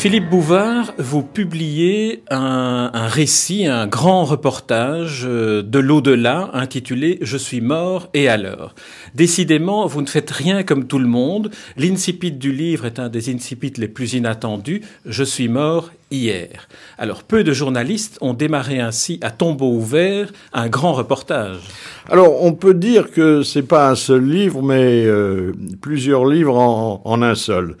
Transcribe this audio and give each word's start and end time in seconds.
Philippe 0.00 0.30
Bouvard, 0.30 0.94
vous 0.96 1.22
publiez 1.22 2.22
un, 2.30 2.90
récit, 3.06 3.66
un 3.66 3.86
grand 3.86 4.24
reportage 4.24 5.26
euh, 5.28 5.62
de 5.62 5.78
l'au-delà 5.78 6.48
intitulé 6.54 7.18
Je 7.20 7.36
suis 7.36 7.60
mort 7.60 8.08
et 8.14 8.26
alors. 8.26 8.74
Décidément, 9.14 9.86
vous 9.86 10.00
ne 10.00 10.06
faites 10.06 10.30
rien 10.30 10.62
comme 10.62 10.86
tout 10.86 10.98
le 10.98 11.06
monde. 11.06 11.50
L'incipit 11.76 12.32
du 12.32 12.50
livre 12.50 12.86
est 12.86 12.98
un 12.98 13.10
des 13.10 13.30
incipits 13.30 13.74
les 13.76 13.88
plus 13.88 14.14
inattendus. 14.14 14.80
Je 15.04 15.22
suis 15.22 15.48
mort 15.48 15.90
hier. 16.10 16.66
Alors, 16.96 17.22
peu 17.22 17.44
de 17.44 17.52
journalistes 17.52 18.16
ont 18.22 18.32
démarré 18.32 18.80
ainsi 18.80 19.20
à 19.20 19.30
tombeau 19.30 19.70
ouvert 19.70 20.32
un 20.54 20.70
grand 20.70 20.94
reportage. 20.94 21.60
Alors, 22.08 22.42
on 22.42 22.54
peut 22.54 22.74
dire 22.74 23.10
que 23.10 23.42
c'est 23.42 23.68
pas 23.68 23.90
un 23.90 23.96
seul 23.96 24.24
livre, 24.24 24.62
mais 24.62 25.04
euh, 25.04 25.52
plusieurs 25.82 26.24
livres 26.24 26.56
en 26.56 27.20
un 27.20 27.34
seul. 27.34 27.76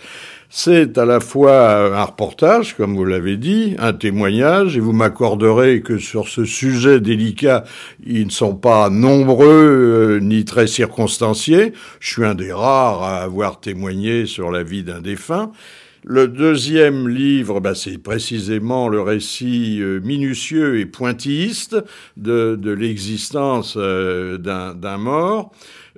C'est 0.52 0.98
à 0.98 1.04
la 1.04 1.20
fois 1.20 1.96
un 1.96 2.04
reportage, 2.04 2.76
comme 2.76 2.96
vous 2.96 3.04
l'avez 3.04 3.36
dit, 3.36 3.76
un 3.78 3.92
témoignage, 3.92 4.76
et 4.76 4.80
vous 4.80 4.92
m'accorderez 4.92 5.80
que 5.80 5.96
sur 5.96 6.26
ce 6.26 6.44
sujet 6.44 6.98
délicat, 6.98 7.62
ils 8.04 8.26
ne 8.26 8.32
sont 8.32 8.56
pas 8.56 8.90
nombreux 8.90 9.46
euh, 9.46 10.18
ni 10.18 10.44
très 10.44 10.66
circonstanciés. 10.66 11.72
Je 12.00 12.10
suis 12.10 12.24
un 12.24 12.34
des 12.34 12.52
rares 12.52 13.04
à 13.04 13.18
avoir 13.18 13.60
témoigné 13.60 14.26
sur 14.26 14.50
la 14.50 14.64
vie 14.64 14.82
d'un 14.82 15.00
défunt. 15.00 15.52
Le 16.02 16.26
deuxième 16.26 17.08
livre, 17.08 17.60
bah, 17.60 17.76
c'est 17.76 17.98
précisément 17.98 18.88
le 18.88 19.02
récit 19.02 19.78
euh, 19.80 20.00
minutieux 20.00 20.80
et 20.80 20.86
pointilliste 20.86 21.76
de, 22.16 22.58
l'existence 22.64 23.74
euh, 23.76 24.36
d'un 24.36 24.98
mort. 24.98 25.52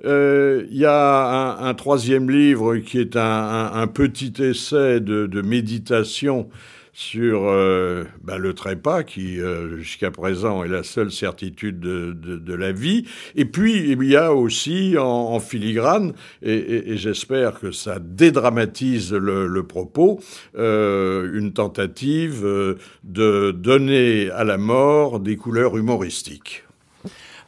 Euh, 0.05 0.65
il 0.69 0.77
y 0.77 0.85
a 0.85 1.57
un, 1.59 1.73
troisième 1.73 2.29
livre 2.29 2.77
qui 2.77 2.99
est 2.99 3.15
un, 3.15 3.87
petit 3.87 4.33
essai 4.41 4.99
de, 4.99 5.41
méditation 5.41 6.49
sur 6.95 7.47
euh, 7.47 8.03
bah, 8.23 8.37
le 8.37 8.53
trépas, 8.53 9.01
qui 9.01 9.41
euh, 9.41 9.77
jusqu'à 9.77 10.11
présent 10.11 10.63
est 10.63 10.67
la 10.67 10.83
seule 10.83 11.11
certitude 11.11 11.79
de, 11.79 12.53
la 12.53 12.71
vie. 12.71 13.07
Et 13.35 13.45
puis 13.45 13.91
il 13.91 14.03
y 14.03 14.15
a 14.15 14.33
aussi 14.33 14.95
en, 14.97 15.39
filigrane, 15.39 16.13
et, 16.43 16.97
j'espère 16.97 17.59
que 17.59 17.71
ça 17.71 17.97
dédramatise 17.99 19.13
le 19.13 19.63
propos, 19.63 20.19
une 20.55 21.51
tentative 21.53 22.43
de 23.03 23.51
donner 23.51 24.29
à 24.31 24.43
la 24.43 24.57
mort 24.57 25.19
des 25.19 25.35
couleurs 25.35 25.77
humoristiques. 25.77 26.63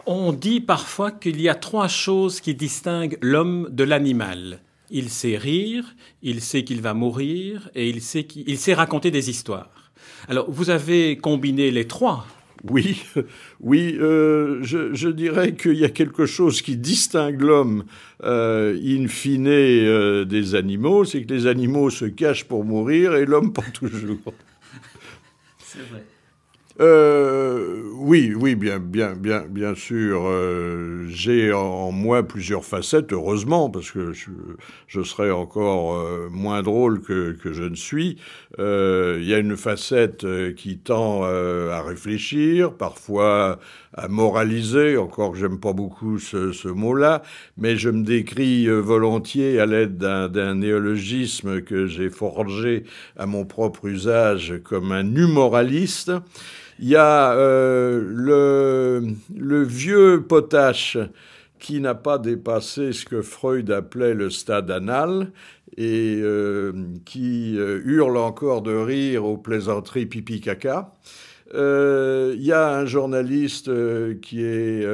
On 0.08 0.34
dit 0.34 0.62
parfois 0.62 1.10
qu'il 1.10 1.42
y 1.42 1.50
a 1.50 1.56
trois 1.56 1.88
choses 1.88 2.40
qui 2.40 2.54
distinguent 2.54 3.18
l'homme 3.22 3.70
de 3.72 3.84
l'animal. 3.84 4.60
Il 4.92 5.10
sait 5.10 5.36
rire, 5.36 5.96
il 6.22 6.42
sait 6.42 6.64
qu'il 6.64 6.82
va 6.82 6.94
mourir 6.94 7.70
et 7.74 7.90
il 7.90 8.02
sait, 8.02 8.26
qu'il 8.26 8.58
sait 8.60 8.76
raconter 8.76 9.10
des 9.10 9.32
histoires. 9.32 9.92
Alors, 10.28 10.50
vous 10.50 10.70
avez 10.70 11.18
combiné 11.18 11.72
les 11.72 11.88
trois. 11.88 12.28
Oui, 12.70 13.04
oui, 13.60 13.98
euh, 14.00 14.60
je, 14.64 15.08
dirais 15.08 15.54
qu'il 15.56 15.76
y 15.76 15.86
a 15.86 15.90
quelque 15.90 16.26
chose 16.26 16.62
qui 16.62 16.78
distingue 16.78 17.42
l'homme 17.42 17.86
euh, 18.24 18.78
in 18.84 19.08
fine 19.08 19.48
euh, 19.48 20.24
des 20.26 20.56
animaux, 20.56 21.06
c'est 21.06 21.24
que 21.24 21.34
les 21.34 21.48
animaux 21.48 21.90
se 21.90 22.06
cachent 22.06 22.46
pour 22.46 22.64
mourir 22.64 23.16
et 23.16 23.26
l'homme 23.26 23.54
pour 23.54 23.72
toujours. 23.72 24.34
C'est 25.60 25.82
vrai. 25.90 26.06
Euh, 26.82 27.84
oui, 27.94 28.34
oui, 28.36 28.56
bien, 28.56 28.80
bien, 28.80 29.14
bien, 29.16 29.46
bien 29.48 29.76
sûr. 29.76 30.24
Euh, 30.26 31.06
j'ai 31.08 31.54
en 31.54 31.92
moi 31.92 32.24
plusieurs 32.24 32.66
facettes, 32.66 33.14
heureusement, 33.14 33.70
parce 33.70 33.92
que 33.92 34.12
je, 34.12 35.02
serais 35.04 35.32
encore 35.32 35.96
euh, 35.96 36.28
moins 36.30 36.62
drôle 36.64 37.02
que, 37.02 37.32
que, 37.32 37.54
je 37.54 37.64
ne 37.64 37.76
suis. 37.76 38.18
Il 38.58 39.24
y 39.24 39.34
a 39.34 39.38
une 39.38 39.56
facette 39.56 40.26
qui 40.56 40.78
tend 40.78 41.24
à 41.24 41.82
réfléchir, 41.82 42.74
parfois 42.74 43.60
à 43.94 44.08
moraliser, 44.10 44.98
encore 44.98 45.32
que 45.32 45.38
j'aime 45.38 45.60
pas 45.60 45.72
beaucoup 45.72 46.20
ce, 46.20 46.52
ce 46.52 46.68
mot-là, 46.68 47.22
mais 47.58 47.78
je 47.78 47.90
me 47.90 48.04
décris 48.04 48.68
volontiers 48.68 49.60
à 49.60 49.66
l'aide 49.66 49.98
d'un 49.98 50.56
néologisme 50.56 51.62
que 51.62 51.88
j'ai 51.88 52.10
forgé 52.10 52.84
à 53.18 53.26
mon 53.26 53.46
propre 53.46 53.86
usage 53.88 54.56
comme 54.64 54.92
un 54.92 55.16
humoraliste. 55.16 56.12
Il 56.80 56.90
y 56.90 56.98
a 56.98 57.32
euh, 57.34 58.04
le, 58.06 59.02
le, 59.34 59.64
vieux 59.64 60.26
potache 60.28 60.98
qui 61.58 61.80
n'a 61.80 61.96
pas 61.96 62.18
dépassé 62.18 62.92
ce 62.92 63.06
que 63.06 63.22
Freud 63.22 63.72
appelait 63.72 64.14
le 64.14 64.30
stade 64.30 64.70
anal 64.70 65.32
et 65.78 66.20
euh, 66.22 66.74
qui 67.06 67.58
euh, 67.58 67.80
hurle 67.86 68.18
encore 68.18 68.62
de 68.62 68.76
rire 68.76 69.24
aux 69.24 69.38
plaisanteries 69.38 70.06
pipi-caca. 70.06 70.94
Il 71.54 72.44
y 72.44 72.52
a 72.52 72.78
un 72.78 72.86
journaliste 72.86 73.72
qui 74.20 74.44
est 74.44 74.86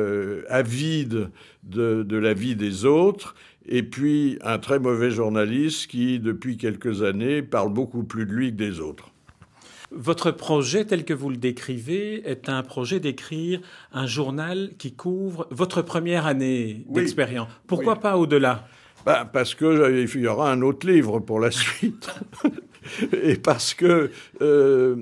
avide 0.49 1.31
de, 1.63 2.03
de 2.03 2.17
la 2.17 2.35
vie 2.35 2.55
des 2.55 2.85
autres 2.85 3.33
et 3.67 3.81
puis 3.81 4.37
un 4.43 4.59
très 4.59 4.77
mauvais 4.77 5.09
journaliste 5.09 5.87
qui, 5.87 6.19
depuis 6.19 6.57
quelques 6.57 7.01
années, 7.01 7.41
parle 7.41 7.73
beaucoup 7.73 8.03
plus 8.03 8.27
de 8.27 8.31
lui 8.31 8.51
que 8.51 8.57
des 8.57 8.79
autres. 8.79 9.10
Votre 9.91 10.31
projet, 10.31 10.85
tel 10.85 11.03
que 11.03 11.13
vous 11.13 11.29
le 11.29 11.35
décrivez, 11.35 12.23
est 12.25 12.47
un 12.47 12.63
projet 12.63 13.01
d'écrire 13.01 13.59
un 13.91 14.05
journal 14.05 14.71
qui 14.77 14.93
couvre 14.93 15.47
votre 15.51 15.81
première 15.81 16.25
année 16.25 16.85
d'expérience. 16.89 17.49
Pourquoi 17.67 17.97
pas 17.97 18.17
au-delà? 18.17 18.67
Bah, 19.05 19.29
Parce 19.31 19.53
qu'il 19.53 20.07
y 20.15 20.27
aura 20.27 20.51
un 20.51 20.61
autre 20.61 20.87
livre 20.87 21.19
pour 21.19 21.39
la 21.41 21.51
suite. 21.51 22.09
Et 23.23 23.35
parce 23.35 23.73
que 23.73 24.11
euh, 24.41 24.95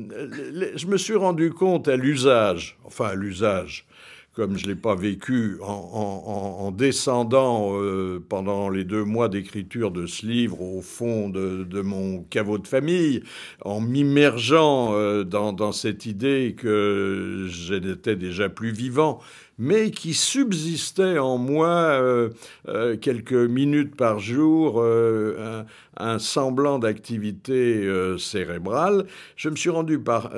je 0.75 0.88
me 0.88 0.97
suis 0.97 1.16
rendu 1.16 1.51
compte 1.51 1.88
à 1.88 1.95
l'usage, 1.95 2.78
enfin 2.83 3.07
à 3.07 3.16
l'usage, 3.16 3.85
comme 4.34 4.57
je 4.57 4.66
ne 4.66 4.69
l'ai 4.69 4.79
pas 4.79 4.95
vécu 4.95 5.57
en, 5.62 6.72
descendant 6.72 7.72
euh, 7.73 8.23
pendant 8.29 8.69
les 8.69 8.84
deux 8.84 9.03
mois 9.03 9.28
d'écriture 9.28 9.91
de 9.91 10.06
ce 10.06 10.25
livre 10.25 10.62
au 10.62 10.81
fond 10.81 11.29
de, 11.29 11.81
mon 11.81 12.23
caveau 12.23 12.57
de 12.57 12.67
famille, 12.67 13.23
en 13.66 13.81
m'immergeant 13.81 14.94
euh, 14.94 15.23
dans, 15.23 15.51
dans, 15.51 15.72
cette 15.72 16.06
idée 16.06 16.56
que 16.57 17.47
j'étais 17.50 18.16
déjà 18.16 18.50
plus 18.50 18.72
vivant 18.72 19.19
mais 19.59 19.92
qui 19.92 20.14
subsistait 20.14 21.20
en 21.20 21.38
moi 21.38 21.68
euh, 21.68 22.30
euh, 22.70 22.96
quelques 22.96 23.34
minutes 23.34 23.96
par 23.96 24.20
jour, 24.20 24.81
euh, 24.81 25.64
un, 25.97 26.18
semblant 26.18 26.80
d'activité 26.80 27.88
cérébrale, 28.18 29.06
je 29.36 29.50
me 29.50 29.58
suis 29.58 29.70
rendu 29.70 30.00
par, 30.00 30.31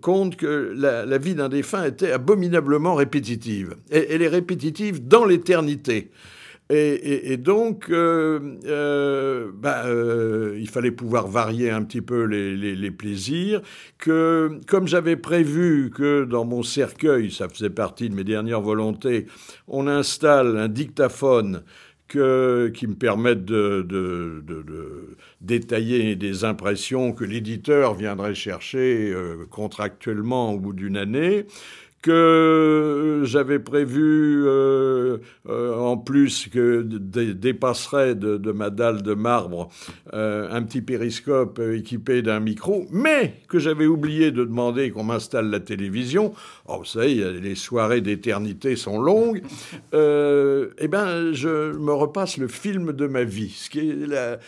compte 0.00 0.36
que 0.36 0.72
la, 0.74 1.18
vie 1.18 1.34
d'un 1.34 1.50
défunt 1.50 1.84
était 1.84 2.10
abominablement 2.10 2.94
répétitive. 2.94 3.76
Et 3.90 4.06
elle 4.10 4.22
est 4.22 4.28
répétitive 4.28 5.06
dans 5.06 5.26
l'éternité. 5.26 6.10
Et, 6.68 7.36
donc, 7.36 7.90
euh, 7.90 8.56
euh, 8.64 9.52
bah, 9.54 9.84
euh, 9.86 10.56
il 10.58 10.68
fallait 10.68 10.90
pouvoir 10.90 11.28
varier 11.28 11.70
un 11.70 11.84
petit 11.84 12.00
peu 12.00 12.24
les, 12.24 12.90
plaisirs. 12.90 13.62
Que, 13.98 14.58
comme 14.66 14.88
j'avais 14.88 15.16
prévu 15.16 15.92
que 15.94 16.24
dans 16.24 16.44
mon 16.44 16.64
cercueil, 16.64 17.30
ça 17.30 17.48
faisait 17.48 17.70
partie 17.70 18.10
de 18.10 18.14
mes 18.14 18.24
dernières 18.24 18.60
volontés, 18.60 19.26
on 19.68 19.86
installe 19.86 20.56
un 20.58 20.68
dictaphone 20.68 21.62
que, 22.08 22.72
qui 22.74 22.88
me 22.88 22.94
permette 22.94 23.44
de, 23.44 23.86
de, 23.88 25.16
détailler 25.40 26.16
des 26.16 26.44
impressions 26.44 27.12
que 27.12 27.24
l'éditeur 27.24 27.94
viendrait 27.94 28.34
chercher 28.34 29.14
contractuellement 29.50 30.52
au 30.52 30.58
bout 30.58 30.72
d'une 30.72 30.96
année 30.96 31.46
que 32.02 33.22
j'avais 33.24 33.58
prévu 33.58 34.44
euh, 34.46 35.18
euh, 35.48 35.76
en 35.76 35.96
plus 35.96 36.48
que 36.48 36.82
dépasserait 36.82 38.14
de, 38.14 38.52
ma 38.52 38.70
dalle 38.70 39.02
de 39.02 39.14
marbre 39.14 39.70
euh, 40.14 40.48
un 40.50 40.62
petit 40.62 40.82
périscope 40.82 41.58
équipé 41.58 42.22
d'un 42.22 42.40
micro, 42.40 42.86
mais 42.90 43.34
que 43.48 43.58
j'avais 43.58 43.86
oublié 43.86 44.30
de 44.30 44.44
demander 44.44 44.90
qu'on 44.90 45.04
m'installe 45.04 45.50
la 45.50 45.60
télévision. 45.60 46.32
Oh, 46.66 46.78
vous 46.78 46.84
savez, 46.84 47.40
les 47.40 47.54
soirées 47.54 48.00
d'éternité 48.00 48.76
sont 48.76 49.00
longues. 49.00 49.42
eh 49.92 50.88
ben, 50.88 51.32
je 51.32 51.76
me 51.76 51.92
repasse 51.92 52.36
le 52.36 52.48
film 52.48 52.92
de 52.92 53.06
ma 53.06 53.24
vie, 53.24 53.50
ce 53.50 53.70
qui 53.70 53.90
est 53.90 54.06
la, 54.06 54.38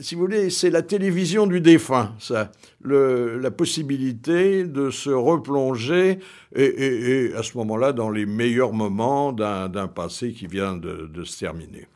si 0.00 0.14
vous 0.14 0.20
voulez, 0.20 0.50
c'est 0.50 0.70
la 0.70 0.82
télévision 0.82 1.46
du 1.46 1.60
défunt, 1.60 2.14
ça. 2.18 2.52
la 2.84 3.50
possibilité 3.50 4.64
de 4.64 4.90
se 4.90 5.10
replonger, 5.10 6.18
et, 6.54 7.30
à 7.36 7.42
ce 7.42 7.56
moment-là, 7.58 7.92
dans 7.92 8.10
les 8.10 8.26
meilleurs 8.26 8.72
moments 8.72 9.32
d'un 9.32 9.88
passé 9.88 10.32
qui 10.32 10.46
vient 10.46 10.76
de 10.76 11.24
se 11.24 11.38
terminer. 11.38 11.88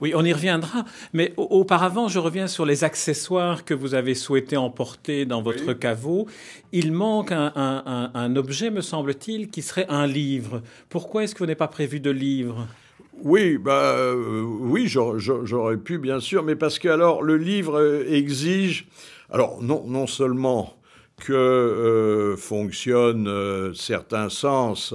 Oui, 0.00 0.12
on 0.16 0.24
y 0.24 0.32
reviendra. 0.32 0.84
Mais 1.12 1.32
auparavant, 1.36 2.08
je 2.08 2.18
reviens 2.18 2.48
sur 2.48 2.66
les 2.66 2.84
accessoires 2.84 3.64
que 3.64 3.72
vous 3.72 3.94
avez 3.94 4.14
souhaité 4.14 4.56
emporter 4.56 5.26
dans 5.26 5.42
votre 5.42 5.72
caveau. 5.74 6.26
Il 6.72 6.92
manque 6.92 7.30
un, 7.32 8.36
objet, 8.36 8.70
me 8.70 8.80
semble-t-il, 8.80 9.48
qui 9.48 9.62
serait 9.62 9.86
un 9.88 10.06
livre. 10.06 10.62
Pourquoi 10.88 11.22
est-ce 11.22 11.34
que 11.34 11.38
vous 11.38 11.46
n'avez 11.46 11.54
pas 11.54 11.68
prévu 11.68 12.00
de 12.00 12.10
livre? 12.10 12.66
Oui, 13.14 13.58
bah, 13.58 13.94
euh, 13.96 14.42
oui, 14.42 14.88
j'aurais 14.88 15.76
pu, 15.76 15.98
bien 15.98 16.20
sûr, 16.20 16.42
mais 16.42 16.56
parce 16.56 16.78
que 16.78 16.88
alors 16.88 17.22
le 17.22 17.36
livre 17.36 17.78
euh, 17.78 18.04
exige, 18.08 18.86
alors 19.30 19.62
non, 19.62 19.84
non 19.86 20.06
seulement 20.06 20.74
que 21.18 21.32
euh, 21.32 22.36
fonctionnent 22.36 23.72
certains 23.74 24.28
sens 24.28 24.94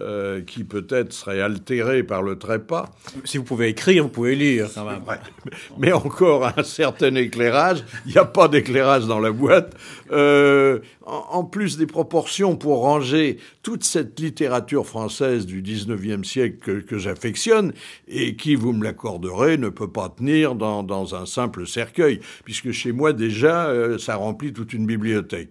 euh, 0.00 0.40
qui 0.42 0.64
peut-être 0.64 1.12
serait 1.12 1.40
altéré 1.40 2.02
par 2.02 2.22
le 2.22 2.36
trépas. 2.36 2.90
Si 3.24 3.38
vous 3.38 3.44
pouvez 3.44 3.68
écrire, 3.68 4.02
vous 4.02 4.08
pouvez 4.08 4.34
lire 4.34 4.68
quand 4.74 4.84
même. 4.84 5.02
Mais 5.78 5.92
encore 5.92 6.50
un 6.56 6.64
certain 6.64 7.14
éclairage. 7.14 7.84
Il 8.04 8.12
n'y 8.12 8.18
a 8.18 8.24
pas 8.24 8.48
d'éclairage 8.48 9.06
dans 9.06 9.20
la 9.20 9.30
boîte. 9.30 9.76
Euh, 10.10 10.80
en, 11.06 11.44
plus 11.44 11.76
des 11.76 11.86
proportions 11.86 12.56
pour 12.56 12.80
ranger 12.80 13.38
toute 13.62 13.84
cette 13.84 14.18
littérature 14.18 14.86
française 14.86 15.46
du 15.46 15.62
19e 15.62 16.24
siècle 16.24 16.82
que, 16.82 16.98
j'affectionne 16.98 17.72
et 18.08 18.36
qui, 18.36 18.56
vous 18.56 18.72
me 18.72 18.82
l'accorderez, 18.82 19.58
ne 19.58 19.68
peut 19.68 19.92
pas 19.92 20.08
tenir 20.08 20.54
dans, 20.54 21.14
un 21.14 21.26
simple 21.26 21.66
cercueil, 21.66 22.20
puisque 22.44 22.72
chez 22.72 22.92
moi 22.92 23.12
déjà, 23.12 23.66
euh, 23.66 23.98
ça 23.98 24.16
remplit 24.16 24.52
toute 24.52 24.72
une 24.72 24.86
bibliothèque. 24.86 25.50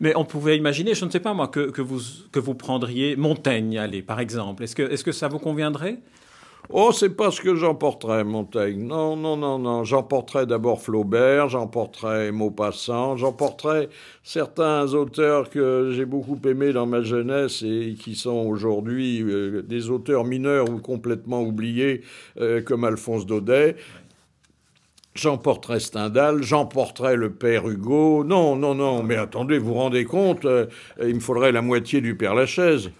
Mais 0.00 0.14
on 0.16 0.24
pouvait 0.24 0.56
imaginer, 0.56 0.94
je 0.94 1.04
ne 1.04 1.10
sais 1.10 1.20
pas 1.20 1.34
moi, 1.34 1.48
que, 1.48 1.70
que, 1.70 1.82
vous, 1.82 2.00
que 2.32 2.40
vous 2.40 2.54
prendriez 2.54 3.16
Montaigne, 3.16 3.78
allez, 3.78 4.02
par 4.02 4.20
exemple. 4.20 4.64
Est-ce 4.64 4.74
que, 4.74 4.82
est 4.82 5.02
que 5.02 5.12
ça 5.12 5.28
vous 5.28 5.38
conviendrait? 5.38 5.98
Oh, 6.70 6.92
c'est 6.92 7.10
pas 7.10 7.30
ce 7.30 7.42
que 7.42 7.54
j'emporterais, 7.54 8.24
Montaigne. 8.24 8.86
Non, 8.86 9.16
non, 9.16 9.36
non, 9.36 9.58
non. 9.58 9.84
J'emporterais 9.84 10.46
d'abord 10.46 10.80
Flaubert, 10.80 11.50
j'emporterais 11.50 12.32
Maupassant, 12.32 13.18
j'emporterais 13.18 13.90
certains 14.22 14.94
auteurs 14.94 15.50
que 15.50 15.90
j'ai 15.92 16.06
beaucoup 16.06 16.38
aimés 16.46 16.72
dans 16.72 16.86
ma 16.86 17.02
jeunesse 17.02 17.62
et 17.62 17.96
qui 18.00 18.14
sont 18.14 18.46
aujourd'hui 18.46 19.22
euh, 19.22 19.60
des 19.60 19.90
auteurs 19.90 20.24
mineurs 20.24 20.70
ou 20.70 20.78
complètement 20.78 21.42
oubliés, 21.42 22.00
euh, 22.40 22.62
comme 22.62 22.84
Alphonse 22.84 23.26
Daudet. 23.26 23.76
J'emporterai 25.14 25.78
Stendhal, 25.78 26.42
j'emporterai 26.42 27.14
le 27.14 27.30
père 27.30 27.68
Hugo. 27.68 28.24
Non, 28.24 28.56
non, 28.56 28.74
non, 28.74 29.04
mais 29.04 29.14
attendez, 29.14 29.58
vous 29.58 29.68
vous 29.68 29.74
rendez 29.74 30.04
compte, 30.04 30.44
euh, 30.44 30.66
il 31.00 31.14
me 31.14 31.20
faudrait 31.20 31.52
la 31.52 31.62
moitié 31.62 32.00
du 32.00 32.16
père 32.16 32.34
Lachaise. 32.34 32.90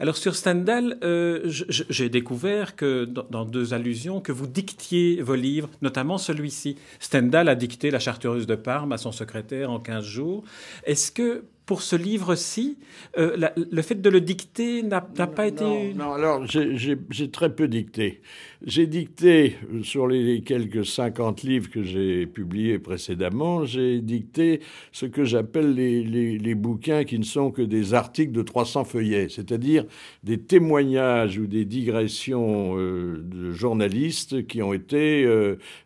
Alors 0.00 0.16
sur 0.16 0.34
Stendhal, 0.34 0.98
euh, 1.04 1.42
j'ai 1.46 2.08
découvert 2.08 2.74
que 2.74 3.04
dans, 3.04 3.44
deux 3.44 3.74
allusions 3.74 4.20
que 4.20 4.32
vous 4.32 4.48
dictiez 4.48 5.22
vos 5.22 5.36
livres, 5.36 5.68
notamment 5.82 6.18
celui-ci. 6.18 6.76
Stendhal 6.98 7.48
a 7.48 7.54
dicté 7.54 7.92
La 7.92 8.00
Chartreuse 8.00 8.48
de 8.48 8.56
Parme 8.56 8.90
à 8.90 8.98
son 8.98 9.12
secrétaire 9.12 9.70
en 9.70 9.78
15 9.78 10.04
jours. 10.04 10.42
Est-ce 10.84 11.12
que 11.12 11.44
pour 11.66 11.82
ce 11.82 11.94
livre-ci, 11.94 12.78
euh, 13.16 13.48
le 13.56 13.82
fait 13.82 13.94
de 13.94 14.10
le 14.10 14.20
dicter 14.20 14.82
n'a 14.82 15.00
pas 15.00 15.46
été... 15.46 15.94
Non, 15.94 16.14
alors 16.14 16.44
j'ai 16.44 17.30
très 17.30 17.54
peu 17.54 17.68
dicté. 17.68 18.20
J'ai 18.64 18.86
dicté, 18.86 19.56
euh, 19.72 19.82
sur 19.82 20.06
les 20.06 20.42
quelques 20.42 20.86
50 20.86 21.42
livres 21.42 21.68
que 21.68 21.82
j'ai 21.82 22.26
publiés 22.26 22.78
précédemment, 22.78 23.64
j'ai 23.64 24.00
dicté 24.00 24.60
ce 24.92 25.06
que 25.06 25.24
j'appelle 25.24 25.74
les, 25.74 26.54
bouquins 26.54 27.04
qui 27.04 27.18
ne 27.18 27.24
sont 27.24 27.50
que 27.50 27.62
des 27.62 27.94
articles 27.94 28.30
de 28.32 28.42
300 28.42 28.84
feuillets, 28.84 29.28
c'est-à-dire 29.28 29.84
des 30.22 30.38
témoignages 30.38 31.38
ou 31.38 31.46
des 31.46 31.64
digressions 31.64 32.78
euh, 32.78 33.20
de 33.24 33.50
journalistes 33.50 34.46
qui 34.46 34.62
ont 34.62 34.72
été 34.72 35.26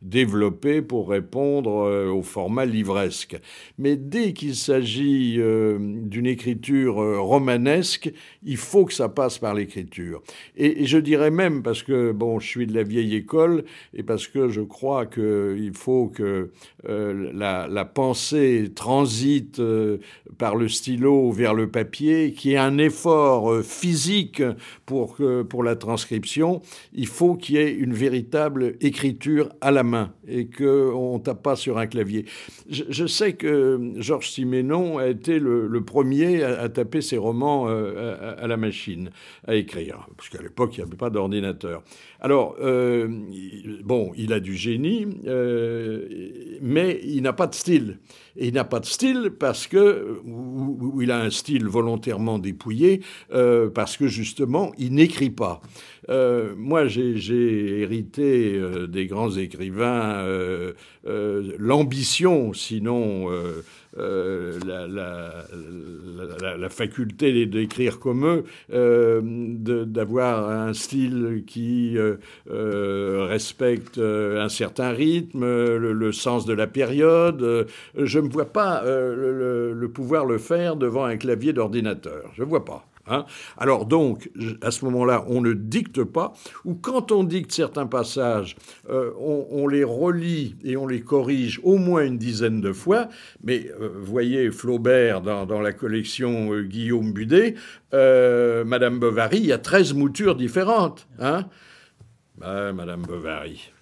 développés 0.02 0.82
pour 0.82 1.08
répondre 1.08 1.70
au 2.10 2.22
format 2.22 2.66
livresque. 2.66 3.38
Mais 3.78 3.96
dès 3.96 4.32
qu'il 4.32 4.54
s'agit 4.54 5.38
d'une 5.38 6.26
écriture 6.26 7.00
euh, 7.00 7.20
romanesque, 7.20 8.12
il 8.42 8.56
faut 8.56 8.84
que 8.84 8.92
ça 8.92 9.08
passe 9.08 9.38
par 9.38 9.54
l'écriture. 9.54 10.22
Et, 10.56 10.86
je 10.86 10.98
dirais 10.98 11.30
même, 11.30 11.62
parce 11.62 11.82
que 11.82 12.12
bon, 12.12 12.38
je 12.38 12.46
suis 12.46 12.65
de 12.66 12.74
la 12.74 12.82
vieille 12.82 13.14
école, 13.14 13.64
et 13.94 14.02
parce 14.02 14.26
que 14.26 14.48
je 14.48 14.60
crois 14.60 15.06
qu'il 15.06 15.72
faut 15.74 16.08
que 16.08 16.50
euh, 16.88 17.30
la, 17.32 17.84
pensée 17.84 18.72
transite 18.74 19.60
euh, 19.60 19.98
par 20.38 20.56
le 20.56 20.68
stylo 20.68 21.30
vers 21.30 21.54
le 21.54 21.70
papier, 21.70 22.32
qu'il 22.32 22.52
y 22.52 22.54
ait 22.54 22.58
un 22.58 22.78
effort 22.78 23.62
physique 23.62 24.42
pour, 24.84 25.18
pour 25.48 25.62
la 25.62 25.76
transcription, 25.76 26.60
il 26.92 27.06
faut 27.06 27.36
qu'il 27.36 27.56
y 27.56 27.58
ait 27.58 27.72
une 27.72 27.94
véritable 27.94 28.76
écriture 28.80 29.50
à 29.60 29.70
la 29.70 29.82
main 29.82 30.12
et 30.26 30.46
qu'on 30.46 31.14
ne 31.14 31.22
tape 31.22 31.42
pas 31.42 31.56
sur 31.56 31.78
un 31.78 31.86
clavier. 31.86 32.24
Je, 32.68 33.06
sais 33.06 33.34
que 33.34 33.92
Georges 33.96 34.30
Siménon 34.30 34.98
a 34.98 35.06
été 35.08 35.38
le, 35.38 35.80
premier 35.82 36.42
à, 36.42 36.68
taper 36.68 37.00
ses 37.00 37.18
romans 37.18 37.68
euh, 37.68 38.34
à, 38.38 38.46
la 38.46 38.56
machine, 38.56 39.10
à 39.46 39.54
écrire, 39.54 40.08
parce 40.16 40.28
qu'à 40.28 40.42
l'époque, 40.42 40.76
il 40.76 40.80
n'y 40.80 40.88
avait 40.88 40.96
pas 40.96 41.10
d'ordinateur. 41.10 41.82
Alors, 42.20 42.55
euh, 42.60 43.08
bon, 43.84 44.12
il 44.16 44.32
a 44.32 44.40
du 44.40 44.56
génie, 44.56 45.06
euh, 45.26 46.06
mais 46.60 47.00
il 47.04 47.22
n'a 47.22 47.32
pas 47.32 47.46
de 47.46 47.54
style. 47.54 47.98
Et 48.36 48.48
il 48.48 48.54
n'a 48.54 48.64
pas 48.64 48.80
de 48.80 48.86
style 48.86 49.32
parce 49.38 49.66
que, 49.66 50.20
ou, 50.24 51.00
il 51.00 51.10
a 51.10 51.20
un 51.20 51.30
style 51.30 51.66
volontairement 51.66 52.38
dépouillé, 52.38 53.00
parce 53.74 53.96
que 53.96 54.08
justement, 54.08 54.72
il 54.76 54.92
n'écrit 54.92 55.30
pas. 55.30 55.62
moi, 56.56 56.86
j'ai 56.86 57.80
hérité 57.80 58.60
des 58.88 59.06
grands 59.06 59.34
écrivains 59.36 60.22
l'ambition, 61.04 62.52
sinon 62.52 63.30
euh, 63.98 64.58
la, 66.58 66.68
faculté 66.68 67.46
d'écrire 67.46 67.98
comme 67.98 68.26
eux, 68.26 68.44
euh, 68.72 69.20
d'avoir 69.22 70.50
un 70.50 70.74
style 70.74 71.44
qui 71.46 71.96
euh, 71.96 73.26
respecte 73.28 73.98
un 73.98 74.48
certain 74.48 74.90
rythme, 74.90 75.44
le, 75.44 76.12
sens 76.12 76.44
de 76.44 76.52
la 76.52 76.66
période. 76.66 77.66
Je 77.96 78.18
ne 78.18 78.28
vois 78.28 78.52
pas 78.52 78.82
le 78.84 79.88
pouvoir 79.92 80.26
le 80.26 80.38
faire 80.38 80.76
devant 80.76 81.04
un 81.04 81.16
clavier 81.16 81.52
d'ordinateur. 81.52 82.30
Je 82.34 82.42
ne 82.42 82.48
vois 82.48 82.64
pas. 82.64 82.84
Hein. 83.08 83.24
Alors 83.56 83.86
donc, 83.86 84.30
à 84.62 84.70
ce 84.70 84.84
moment-là, 84.84 85.24
on 85.28 85.40
ne 85.40 85.52
dicte 85.52 86.04
pas, 86.04 86.32
ou 86.64 86.74
quand 86.74 87.12
on 87.12 87.24
dicte 87.24 87.52
certains 87.52 87.86
passages, 87.86 88.56
euh, 88.88 89.12
on, 89.18 89.66
les 89.68 89.84
relit 89.84 90.56
et 90.64 90.76
on 90.76 90.86
les 90.86 91.00
corrige 91.00 91.60
au 91.64 91.76
moins 91.76 92.04
une 92.04 92.18
dizaine 92.18 92.60
de 92.60 92.72
fois. 92.72 93.08
Mais 93.42 93.70
euh, 93.80 93.90
voyez 94.00 94.50
Flaubert 94.50 95.22
dans, 95.22 95.60
la 95.60 95.72
collection 95.72 96.52
euh, 96.52 96.62
Guillaume 96.62 97.12
Budet, 97.12 97.54
Madame 97.92 98.98
Bovary, 98.98 99.38
il 99.38 99.46
y 99.46 99.52
a 99.52 99.58
13 99.58 99.94
moutures 99.94 100.36
différentes. 100.36 101.08
Hein 101.18 101.46
bah, 102.38 102.72
Madame 102.72 103.02
Bovary. 103.02 103.72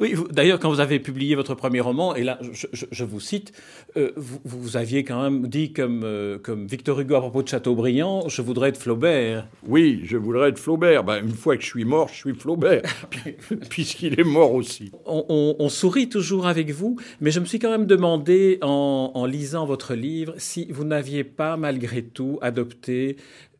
Oui, 0.00 0.14
d'ailleurs, 0.30 0.58
quand 0.58 0.70
vous 0.70 0.80
avez 0.80 0.98
publié 0.98 1.34
votre 1.34 1.54
premier 1.54 1.80
roman, 1.80 2.14
et 2.14 2.22
là, 2.22 2.38
je, 2.52 3.04
vous 3.04 3.20
cite, 3.20 3.52
euh, 3.96 4.12
vous, 4.16 4.76
aviez 4.76 5.04
quand 5.04 5.22
même 5.22 5.46
dit 5.48 5.72
comme, 5.72 6.02
euh, 6.04 6.38
comme 6.38 6.66
Victor 6.66 7.00
Hugo 7.00 7.14
à 7.16 7.20
propos 7.20 7.42
de 7.42 7.48
Chateaubriand, 7.48 8.28
je 8.28 8.42
voudrais 8.42 8.70
être 8.70 8.78
Flaubert. 8.78 9.46
Oui, 9.66 10.00
je 10.04 10.16
voudrais 10.16 10.50
être 10.50 10.58
Flaubert. 10.58 11.04
Ben, 11.04 11.22
une 11.22 11.34
fois 11.34 11.56
que 11.56 11.62
je 11.62 11.68
suis 11.68 11.84
mort, 11.84 12.08
je 12.08 12.14
suis 12.14 12.34
Flaubert, 12.34 12.82
puisqu'il 13.70 14.18
est 14.18 14.24
mort 14.24 14.54
aussi. 14.54 14.90
On, 15.06 15.68
sourit 15.68 16.08
toujours 16.08 16.46
avec 16.46 16.70
vous, 16.70 16.98
mais 17.20 17.30
je 17.30 17.40
me 17.40 17.46
suis 17.46 17.58
quand 17.58 17.70
même 17.70 17.86
demandé, 17.86 18.58
en, 18.60 19.12
en 19.14 19.26
lisant 19.26 19.64
votre 19.64 19.94
livre, 19.94 20.34
si 20.36 20.66
vous 20.70 20.84
n'aviez 20.84 21.24
pas, 21.24 21.56
malgré 21.56 22.02
tout, 22.02 22.38
adopté 22.42 23.16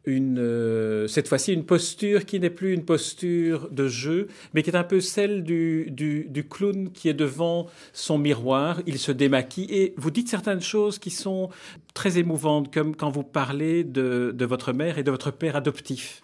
euh, 0.08 1.06
cette 1.06 1.28
fois-ci 1.28 1.52
une 1.52 1.64
posture 1.64 2.24
qui 2.24 2.40
n'est 2.40 2.50
plus 2.50 2.72
une 2.72 2.84
posture 2.84 3.68
de 3.70 3.86
jeu, 3.86 4.28
mais 4.52 4.62
qui 4.62 4.70
est 4.70 4.76
un 4.76 4.84
peu 4.84 5.00
celle 5.00 5.44
du, 5.44 6.46
clown 6.50 6.90
qui 6.90 7.08
est 7.08 7.14
devant 7.14 7.68
son 7.92 8.18
miroir, 8.18 8.80
il 8.86 8.98
se 8.98 9.12
démaquille, 9.12 9.68
et 9.70 9.94
vous 9.96 10.10
dites 10.10 10.28
certaines 10.28 10.60
choses 10.60 10.98
qui 10.98 11.10
sont 11.10 11.50
très 11.94 12.18
émouvantes, 12.18 12.72
comme 12.72 12.96
quand 12.96 13.10
vous 13.10 13.22
parlez 13.22 13.84
de, 13.84 14.34
votre 14.44 14.72
mère 14.72 14.98
et 14.98 15.04
de 15.04 15.10
votre 15.10 15.30
père 15.30 15.54
adoptif. 15.54 16.20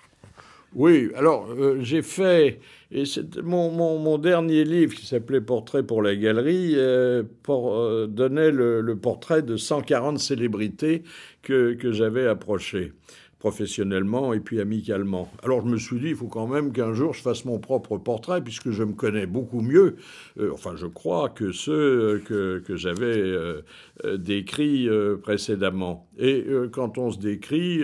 Oui, 0.75 1.11
alors 1.14 1.49
euh, 1.50 1.78
j'ai 1.80 2.02
fait, 2.02 2.61
et 2.90 3.06
c'est 3.06 3.38
mon, 3.38 4.18
dernier 4.18 4.64
livre 4.64 4.94
qui 4.94 5.06
s'appelait 5.06 5.40
Portrait 5.40 5.82
pour 5.82 6.02
la 6.02 6.14
galerie, 6.14 6.73
euh, 6.75 7.23
pour, 7.42 8.06
donnait 8.08 8.50
le, 8.50 8.97
portrait 8.97 9.40
de 9.40 9.56
140 9.56 10.18
célébrités 10.18 11.04
que 11.42 11.92
j'avais 11.92 12.26
approchées 12.26 12.92
professionnellement 13.38 14.33
et 14.33 14.40
puis 14.40 14.61
amicalement. 14.61 15.30
Alors 15.42 15.61
je 15.61 15.66
me 15.66 15.78
suis 15.78 16.00
dit, 16.00 16.09
il 16.09 16.16
faut 16.16 16.26
quand 16.26 16.49
même 16.49 16.73
qu'un 16.73 16.92
jour 16.92 17.14
je 17.14 17.23
fasse 17.23 17.45
mon 17.45 17.59
propre 17.59 17.97
portrait, 17.97 18.42
puisque 18.42 18.71
je 18.71 18.83
me 18.83 18.95
connais 18.95 19.26
beaucoup 19.26 19.61
mieux, 19.61 19.97
euh, 20.40 20.50
enfin 20.52 20.75
je 20.76 20.87
crois, 20.87 21.28
que 21.28 21.52
ceux 21.52 22.21
que, 22.26 22.59
que 22.59 22.76
j'avais 22.76 23.16
euh, 23.16 23.62
euh, 24.04 24.16
décrits 24.16 24.88
précédemment. 25.23 26.09
Et 26.18 26.45
quand 26.73 26.99
on 26.99 27.12
se 27.12 27.18
décrit, 27.18 27.83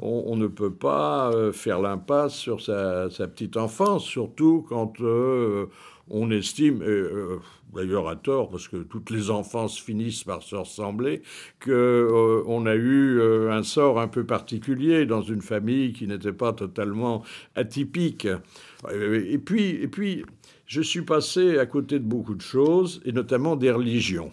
on, 0.00 0.36
ne 0.36 0.46
peut 0.46 0.74
pas 0.74 1.30
faire 1.52 1.80
l'impasse 1.80 2.34
sur 2.34 2.60
sa, 2.60 3.08
sa, 3.10 3.26
petite 3.26 3.56
enfance, 3.56 4.04
surtout 4.04 4.66
quand 4.68 5.00
on 6.10 6.30
estime, 6.30 6.82
d'ailleurs 7.74 8.08
à 8.08 8.16
tort, 8.16 8.48
parce 8.48 8.68
que 8.68 8.76
toutes 8.76 9.10
les 9.10 9.30
enfances 9.30 9.78
finissent 9.78 10.24
par 10.24 10.42
se 10.42 10.56
ressembler, 10.56 11.22
qu'on 11.62 11.70
euh, 11.72 12.66
a 12.66 12.74
eu 12.74 13.18
euh, 13.18 13.50
un 13.50 13.62
sort 13.62 14.00
un 14.00 14.08
peu 14.08 14.24
particulier 14.24 15.06
dans 15.06 15.22
une 15.22 15.42
famille 15.42 15.92
qui 15.92 16.06
n'était 16.06 16.32
pas 16.32 16.52
totalement 16.52 17.22
atypique. 17.56 18.28
Et 18.92 19.38
puis, 19.38 19.70
et 19.70 19.88
puis, 19.88 20.24
je 20.66 20.80
suis 20.80 21.02
passé 21.02 21.58
à 21.58 21.66
côté 21.66 21.98
de 21.98 22.04
beaucoup 22.04 22.34
de 22.34 22.42
choses, 22.42 23.00
et 23.04 23.12
notamment 23.12 23.56
des 23.56 23.70
religions. 23.70 24.32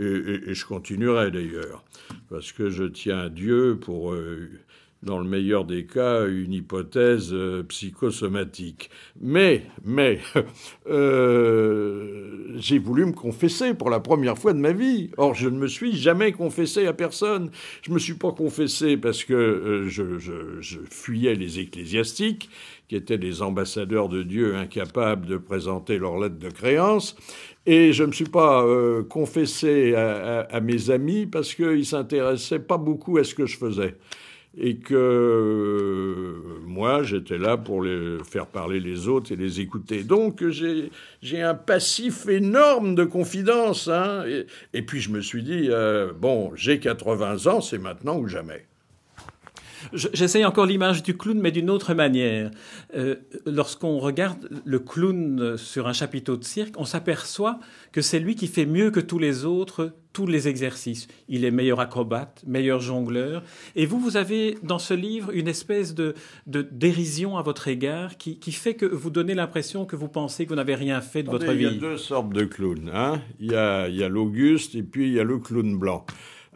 Et, 0.00 0.54
je 0.54 0.64
continuerai 0.64 1.32
d'ailleurs, 1.32 1.82
parce 2.30 2.52
que 2.52 2.70
je 2.70 2.84
tiens 2.84 3.18
à 3.18 3.28
Dieu 3.28 3.78
pour 3.80 4.12
euh, 4.12 4.48
dans 5.02 5.18
le 5.18 5.28
meilleur 5.28 5.64
des 5.64 5.86
cas, 5.86 6.26
une 6.26 6.52
hypothèse 6.52 7.32
euh, 7.32 7.62
psychosomatique. 7.62 8.90
Mais, 9.20 9.62
mais, 9.84 10.18
euh, 10.90 12.54
j'ai 12.56 12.78
voulu 12.78 13.06
me 13.06 13.12
confesser 13.12 13.74
pour 13.74 13.90
la 13.90 14.00
première 14.00 14.36
fois 14.36 14.52
de 14.52 14.58
ma 14.58 14.72
vie. 14.72 15.10
Or, 15.16 15.34
je 15.34 15.48
ne 15.48 15.56
me 15.56 15.68
suis 15.68 15.96
jamais 15.96 16.32
confessé 16.32 16.86
à 16.86 16.92
personne. 16.92 17.50
Je 17.82 17.92
me 17.92 17.98
suis 18.00 18.14
pas 18.14 18.32
confessé 18.32 18.96
parce 18.96 19.22
que 19.22 19.34
euh, 19.34 19.88
je, 19.88 20.78
fuyais 20.90 21.34
les 21.34 21.60
ecclésiastiques, 21.60 22.50
qui 22.88 22.96
étaient 22.96 23.18
des 23.18 23.42
ambassadeurs 23.42 24.08
de 24.08 24.22
Dieu 24.22 24.56
incapables 24.56 25.26
de 25.26 25.36
présenter 25.36 25.98
leur 25.98 26.18
lettre 26.18 26.38
de 26.38 26.48
créance. 26.48 27.16
Et 27.66 27.92
je 27.92 28.02
ne 28.02 28.08
me 28.08 28.12
suis 28.12 28.24
pas 28.24 28.64
confessé 29.10 29.94
à, 29.94 30.40
à, 30.40 30.60
mes 30.60 30.88
amis 30.88 31.26
parce 31.26 31.54
qu'ils 31.54 31.84
s'intéressaient 31.84 32.60
pas 32.60 32.78
beaucoup 32.78 33.18
à 33.18 33.24
ce 33.24 33.34
que 33.34 33.44
je 33.44 33.58
faisais 33.58 33.94
et 34.60 34.76
que 34.76 34.94
euh, 34.94 36.60
moi, 36.66 37.04
j'étais 37.04 37.38
là 37.38 37.56
pour 37.56 37.82
les 37.82 38.18
faire 38.24 38.46
parler 38.46 38.80
les 38.80 39.06
autres 39.06 39.32
et 39.32 39.36
les 39.36 39.60
écouter. 39.60 40.02
Donc, 40.02 40.44
j'ai 40.48 41.40
un 41.40 41.54
passif 41.54 42.28
énorme 42.28 42.94
de 42.94 43.04
confidence. 43.04 43.88
Hein, 43.88 44.24
et, 44.74 44.82
puis, 44.82 45.00
je 45.00 45.10
me 45.10 45.20
suis 45.20 45.44
dit, 45.44 45.68
euh, 45.70 46.12
bon, 46.12 46.52
j'ai 46.56 46.80
80 46.80 47.46
ans, 47.46 47.60
c'est 47.60 47.78
maintenant 47.78 48.18
ou 48.18 48.26
jamais. 48.26 48.67
J'essaye 49.92 50.44
encore 50.44 50.66
l'image 50.66 51.02
du 51.02 51.16
clown, 51.16 51.38
mais 51.38 51.50
d'une 51.50 51.70
autre 51.70 51.94
manière. 51.94 52.50
Euh, 52.96 53.16
lorsqu'on 53.46 53.98
regarde 53.98 54.48
le 54.64 54.78
clown 54.78 55.56
sur 55.56 55.88
un 55.88 55.92
chapiteau 55.92 56.36
de 56.36 56.44
cirque, 56.44 56.74
on 56.78 56.84
s'aperçoit 56.84 57.60
que 57.92 58.00
c'est 58.00 58.18
lui 58.18 58.34
qui 58.34 58.46
fait 58.46 58.66
mieux 58.66 58.90
que 58.90 59.00
tous 59.00 59.18
les 59.18 59.44
autres 59.44 59.92
tous 60.18 60.26
les 60.26 60.48
exercices. 60.48 61.06
Il 61.28 61.44
est 61.44 61.52
meilleur 61.52 61.78
acrobate, 61.78 62.42
meilleur 62.44 62.80
jongleur. 62.80 63.44
Et 63.76 63.86
vous, 63.86 64.00
vous 64.00 64.16
avez 64.16 64.58
dans 64.64 64.80
ce 64.80 64.92
livre 64.92 65.30
une 65.32 65.46
espèce 65.46 65.94
de, 65.94 66.14
dérision 66.46 67.36
à 67.36 67.42
votre 67.42 67.68
égard 67.68 68.16
qui, 68.16 68.52
fait 68.52 68.74
que 68.74 68.84
vous 68.84 69.10
donnez 69.10 69.34
l'impression 69.34 69.84
que 69.86 69.94
vous 69.94 70.08
pensez 70.08 70.44
que 70.44 70.48
vous 70.48 70.56
n'avez 70.56 70.74
rien 70.74 71.00
fait 71.00 71.22
de 71.22 71.30
votre 71.30 71.52
vie. 71.52 71.66
Il 71.66 71.74
y 71.74 71.76
a 71.76 71.80
deux 71.80 71.98
sortes 71.98 72.32
de 72.32 72.44
clowns. 72.44 72.90
Hein 72.92 73.20
il 73.38 73.52
y 73.52 73.54
a 73.54 74.08
l'Auguste 74.08 74.74
et 74.74 74.82
puis 74.82 75.06
il 75.06 75.14
y 75.14 75.20
a 75.20 75.24
le 75.24 75.38
clown 75.38 75.78
blanc. 75.78 76.04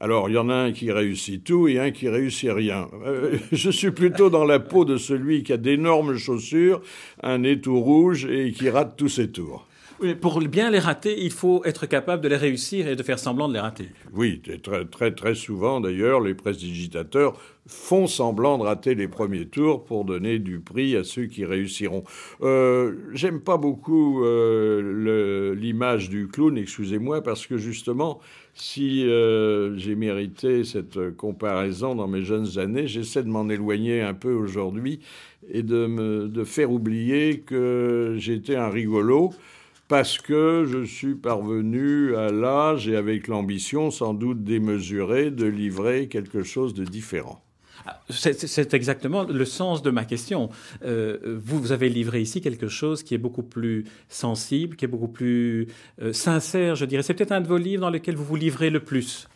Alors, 0.02 0.28
il 0.28 0.32
y 0.32 0.38
en 0.38 0.48
a 0.48 0.54
un 0.54 0.72
qui 0.72 0.90
réussit 0.90 1.44
tout 1.44 1.68
et 1.68 1.78
un 1.78 1.92
qui 1.92 2.08
réussit 2.08 2.50
rien. 2.50 2.88
Euh, 3.06 3.38
je 3.52 3.70
suis 3.70 3.92
plutôt 3.92 4.30
dans 4.30 4.44
la 4.44 4.58
peau 4.58 4.84
de 4.84 4.96
celui 4.96 5.44
qui 5.44 5.52
a 5.52 5.56
d'énormes 5.56 6.16
chaussures, 6.16 6.82
un 7.22 7.38
nez 7.38 7.60
tout 7.60 7.78
rouge 7.80 8.26
et 8.26 8.50
qui 8.50 8.68
rate 8.68 8.96
tous 8.96 9.08
ses 9.08 9.30
tours. 9.30 9.64
Oui, 10.00 10.16
pour 10.16 10.40
bien 10.40 10.72
les 10.72 10.80
rater, 10.80 11.22
il 11.22 11.30
faut 11.30 11.62
être 11.64 11.86
capable 11.86 12.20
de 12.20 12.28
les 12.28 12.36
réussir 12.36 12.88
et 12.88 12.96
de 12.96 13.02
faire 13.04 13.20
semblant 13.20 13.46
de 13.46 13.54
les 13.54 13.60
rater. 13.60 13.90
Oui, 14.12 14.42
très, 14.60 14.84
très, 14.86 15.12
très 15.12 15.36
souvent 15.36 15.80
d'ailleurs, 15.80 16.20
les 16.20 16.34
prestidigitateurs 16.34 17.38
font 17.66 18.08
semblant 18.08 18.58
de 18.58 18.64
rater 18.64 18.96
les 18.96 19.06
premiers 19.06 19.46
tours 19.46 19.84
pour 19.84 20.04
donner 20.04 20.40
du 20.40 20.58
prix 20.58 20.96
à 20.96 21.04
ceux 21.04 21.26
qui 21.26 21.44
réussiront. 21.44 22.02
Euh, 22.42 22.96
J'aime 23.12 23.40
pas 23.40 23.56
beaucoup 23.56 24.24
euh, 24.24 24.91
l'image 25.62 26.10
du 26.10 26.28
clown, 26.28 26.58
excusez-moi, 26.58 27.22
parce 27.22 27.46
que 27.46 27.56
justement, 27.56 28.20
si 28.54 29.06
euh, 29.06 29.76
j'ai 29.78 29.94
mérité 29.94 30.64
cette 30.64 31.16
comparaison 31.16 31.94
dans 31.94 32.08
mes 32.08 32.22
jeunes 32.22 32.58
années, 32.58 32.86
j'essaie 32.86 33.22
de 33.22 33.28
m'en 33.28 33.48
éloigner 33.48 34.02
un 34.02 34.14
peu 34.14 34.32
aujourd'hui 34.32 35.00
et 35.48 35.62
de 35.62 35.86
me 35.86 36.28
de 36.28 36.44
faire 36.44 36.70
oublier 36.70 37.40
que 37.40 38.16
j'étais 38.18 38.56
un 38.56 38.68
rigolo 38.68 39.30
parce 39.88 40.18
que 40.18 40.64
je 40.66 40.84
suis 40.84 41.14
parvenu 41.14 42.16
à 42.16 42.30
l'âge 42.30 42.88
et 42.88 42.96
avec 42.96 43.28
l'ambition 43.28 43.90
sans 43.90 44.14
doute 44.14 44.42
démesurée 44.42 45.30
de 45.30 45.46
livrer 45.46 46.08
quelque 46.08 46.42
chose 46.42 46.72
de 46.74 46.84
différent. 46.84 47.42
C'est 48.10 48.74
exactement 48.74 49.24
le 49.24 49.44
sens 49.44 49.82
de 49.82 49.90
ma 49.90 50.04
question. 50.04 50.50
Euh, 50.84 51.38
vous, 51.42 51.72
avez 51.72 51.88
livré 51.88 52.20
ici 52.20 52.40
quelque 52.40 52.68
chose 52.68 53.02
qui 53.02 53.14
est 53.14 53.18
beaucoup 53.18 53.42
plus 53.42 53.84
sensible, 54.08 54.76
qui 54.76 54.84
est 54.84 54.88
beaucoup 54.88 55.08
plus 55.08 55.68
euh, 56.00 56.12
sincère, 56.12 56.74
je 56.74 56.84
dirais. 56.84 57.02
C'est 57.02 57.14
peut-être 57.14 57.32
un 57.32 57.40
de 57.40 57.48
vos 57.48 57.58
livres 57.58 57.82
dans 57.82 57.90
lesquels 57.90 58.16
vous 58.16 58.24
vous 58.24 58.36
livrez 58.36 58.70
le 58.70 58.80
plus. 58.80 59.28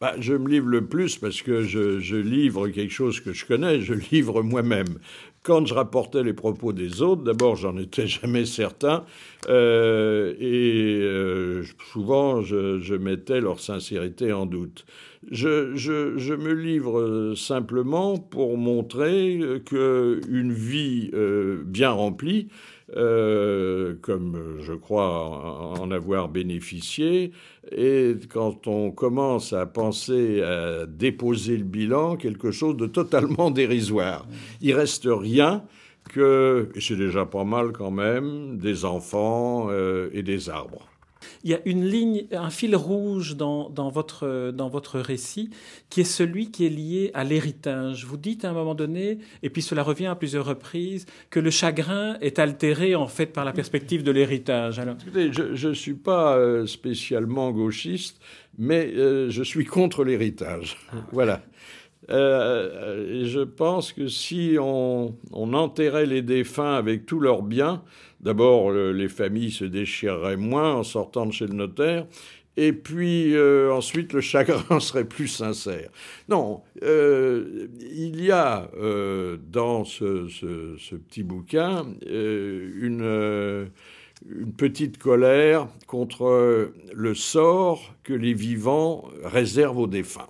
Bah, 0.00 0.14
je 0.20 0.32
me 0.32 0.48
livre 0.48 0.68
le 0.68 0.86
plus 0.86 1.16
parce 1.16 1.42
que 1.42 1.62
je, 1.62 2.16
livre 2.16 2.68
quelque 2.68 2.92
chose 2.92 3.20
que 3.20 3.32
je 3.32 3.44
connais, 3.44 3.80
je 3.80 3.94
livre 4.12 4.42
moi-même. 4.42 4.98
Quand 5.42 5.66
je 5.66 5.74
rapportais 5.74 6.22
les 6.22 6.34
propos 6.34 6.72
des 6.72 7.02
autres, 7.02 7.22
d'abord, 7.22 7.56
j'en 7.56 7.76
étais 7.78 8.06
jamais 8.06 8.44
certain, 8.44 9.04
euh, 9.48 10.34
et 10.38 11.64
souvent, 11.92 12.42
je, 12.42 12.78
je, 12.80 12.94
mettais 12.94 13.40
leur 13.40 13.58
sincérité 13.58 14.32
en 14.32 14.46
doute. 14.46 14.84
Je, 15.30 15.74
je, 15.74 16.34
me 16.34 16.52
livre 16.52 17.34
simplement 17.36 18.18
pour 18.18 18.56
montrer 18.56 19.40
qu'une 19.66 20.52
vie 20.52 21.10
euh, 21.12 21.62
bien 21.64 21.90
remplie, 21.90 22.48
euh, 22.96 23.94
comme 24.00 24.58
je 24.60 24.72
crois 24.72 25.78
en 25.78 25.90
avoir 25.90 26.28
bénéficié, 26.28 27.32
et 27.70 28.14
quand 28.30 28.66
on 28.66 28.90
commence 28.90 29.52
à 29.52 29.66
penser 29.66 30.42
à 30.42 30.86
déposer 30.86 31.56
le 31.56 31.64
bilan, 31.64 32.16
quelque 32.16 32.50
chose 32.50 32.76
de 32.76 32.86
totalement 32.86 33.50
dérisoire. 33.50 34.26
Il 34.60 34.74
reste 34.74 35.08
rien 35.08 35.64
que, 36.08 36.70
et 36.74 36.80
c'est 36.80 36.96
déjà 36.96 37.26
pas 37.26 37.44
mal 37.44 37.72
quand 37.72 37.90
même, 37.90 38.56
des 38.56 38.84
enfants 38.84 39.68
euh, 39.70 40.08
et 40.12 40.22
des 40.22 40.48
arbres. 40.48 40.87
Il 41.44 41.50
y 41.50 41.54
a 41.54 41.60
une 41.64 41.84
ligne, 41.84 42.26
un 42.32 42.50
fil 42.50 42.76
rouge 42.76 43.36
dans, 43.36 43.70
dans, 43.70 43.90
votre, 43.90 44.52
dans 44.52 44.68
votre 44.68 44.98
récit 45.00 45.50
qui 45.90 46.00
est 46.00 46.04
celui 46.04 46.50
qui 46.50 46.66
est 46.66 46.70
lié 46.70 47.10
à 47.14 47.24
l'héritage. 47.24 48.04
Vous 48.04 48.16
dites 48.16 48.44
à 48.44 48.50
un 48.50 48.52
moment 48.52 48.74
donné, 48.74 49.18
et 49.42 49.50
puis 49.50 49.62
cela 49.62 49.82
revient 49.82 50.06
à 50.06 50.14
plusieurs 50.14 50.44
reprises, 50.44 51.06
que 51.30 51.40
le 51.40 51.50
chagrin 51.50 52.16
est 52.20 52.38
altéré 52.38 52.94
en 52.94 53.06
fait 53.06 53.26
par 53.26 53.44
la 53.44 53.52
perspective 53.52 54.02
de 54.02 54.10
l'héritage. 54.10 54.80
Écoutez, 55.00 55.32
je 55.32 55.68
ne 55.68 55.74
suis 55.74 55.94
pas 55.94 56.36
euh, 56.36 56.66
spécialement 56.66 57.50
gauchiste, 57.50 58.20
mais 58.58 58.92
euh, 58.94 59.30
je 59.30 59.42
suis 59.42 59.64
contre 59.64 60.04
l'héritage. 60.04 60.76
Ah. 60.92 60.96
Voilà. 61.12 61.42
Euh, 62.10 63.24
je 63.26 63.40
pense 63.40 63.92
que 63.92 64.08
si 64.08 64.56
on, 64.58 65.14
enterrait 65.32 66.06
les 66.06 66.22
défunts 66.22 66.74
avec 66.74 67.06
tous 67.06 67.20
leurs 67.20 67.42
biens, 67.42 67.82
d'abord 68.20 68.72
les 68.72 69.08
familles 69.08 69.50
se 69.50 69.64
déchireraient 69.64 70.36
moins 70.36 70.74
en 70.74 70.82
sortant 70.82 71.26
de 71.26 71.32
chez 71.32 71.46
le 71.46 71.54
notaire, 71.54 72.06
et 72.56 72.72
puis 72.72 73.34
euh, 73.34 73.72
ensuite 73.72 74.12
le 74.12 74.20
chagrin 74.20 74.80
serait 74.80 75.04
plus 75.04 75.28
sincère. 75.28 75.90
Non, 76.28 76.62
euh, 76.82 77.68
il 77.80 78.22
y 78.24 78.30
a 78.30 78.70
dans 79.50 79.84
ce, 79.84 80.96
petit 80.96 81.22
bouquin 81.22 81.86
une 82.06 83.70
petite 84.56 84.98
colère 84.98 85.68
contre 85.86 86.72
le 86.92 87.14
sort 87.14 87.94
que 88.02 88.14
les 88.14 88.34
vivants 88.34 89.08
réservent 89.24 89.78
aux 89.78 89.86
défunts. 89.86 90.28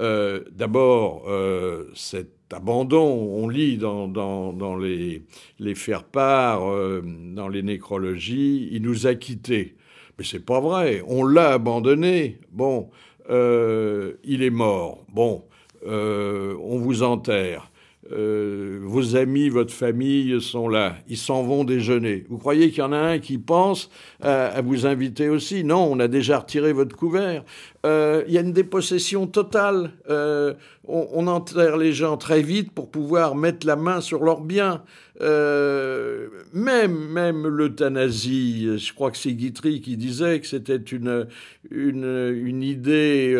Euh, 0.00 0.40
d'abord, 0.52 1.24
euh, 1.28 1.86
cet 1.94 2.28
abandon, 2.52 3.04
on 3.04 3.48
lit 3.48 3.78
dans, 3.78 4.76
les, 4.80 5.22
les 5.58 5.74
faire-part, 5.74 6.70
euh, 6.70 7.02
dans 7.04 7.48
les 7.48 7.62
nécrologies, 7.62 8.68
il 8.72 8.82
nous 8.82 9.06
a 9.06 9.14
quittés. 9.14 9.76
Mais 10.18 10.24
c'est 10.24 10.44
pas 10.44 10.60
vrai, 10.60 11.02
on 11.06 11.24
l'a 11.24 11.52
abandonné. 11.52 12.38
Bon, 12.50 12.90
il 13.28 14.42
est 14.42 14.50
mort. 14.50 15.04
Bon, 15.12 15.44
on 15.84 16.78
vous 16.78 17.02
enterre. 17.02 17.70
vos 18.10 19.16
amis, 19.16 19.48
votre 19.48 19.72
famille 19.72 20.40
sont 20.40 20.68
là. 20.68 20.96
Ils 21.08 21.18
s'en 21.18 21.42
vont 21.44 21.62
déjeuner. 21.62 22.24
Vous 22.28 22.38
croyez 22.38 22.70
qu'il 22.70 22.78
y 22.78 22.82
en 22.82 22.92
a 22.92 22.98
un 22.98 23.18
qui 23.18 23.38
pense 23.38 23.90
à, 24.20 24.60
vous 24.62 24.86
inviter 24.86 25.28
aussi? 25.28 25.62
Non, 25.62 25.88
on 25.92 26.00
a 26.00 26.08
déjà 26.08 26.38
retiré 26.38 26.72
votre 26.72 26.96
couvert. 26.96 27.44
Euh, 27.86 28.24
il 28.26 28.34
y 28.34 28.38
a 28.38 28.40
une 28.40 28.52
dépossession 28.52 29.26
totale. 29.26 29.92
Euh, 30.10 30.54
on, 30.84 31.26
enterre 31.26 31.76
les 31.76 31.92
gens 31.92 32.16
très 32.16 32.42
vite 32.42 32.72
pour 32.72 32.90
pouvoir 32.90 33.34
mettre 33.34 33.66
la 33.66 33.76
main 33.76 34.00
sur 34.00 34.24
leurs 34.24 34.40
biens. 34.40 34.82
même 35.20 36.96
même 37.08 37.46
l'euthanasie, 37.46 38.78
je 38.78 38.92
crois 38.94 39.10
que 39.10 39.18
c'est 39.18 39.34
Guitry 39.34 39.80
qui 39.80 39.96
disait 39.96 40.40
que 40.40 40.46
c'était 40.46 40.76
une, 40.76 41.26
une, 41.70 42.32
une 42.42 42.62
idée 42.62 43.34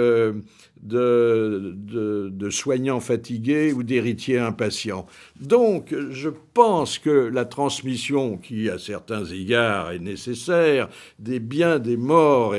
de, 0.83 1.75
de, 1.77 2.29
de, 2.31 2.51
soignants 2.51 3.01
fatigués 3.01 3.73
ou 3.73 3.83
d'héritiers 3.83 4.39
impatients. 4.39 5.07
Donc, 5.41 5.95
je 6.11 6.31
pense 6.55 6.99
que 6.99 7.11
la 7.11 7.45
transmission, 7.45 8.37
qui 8.37 8.69
à 8.69 8.79
certains 8.79 9.25
égards 9.25 9.91
est 9.91 9.99
nécessaire, 9.99 10.89
des 11.19 11.41
biens 11.41 11.79
des 11.79 11.97
morts 11.97 12.55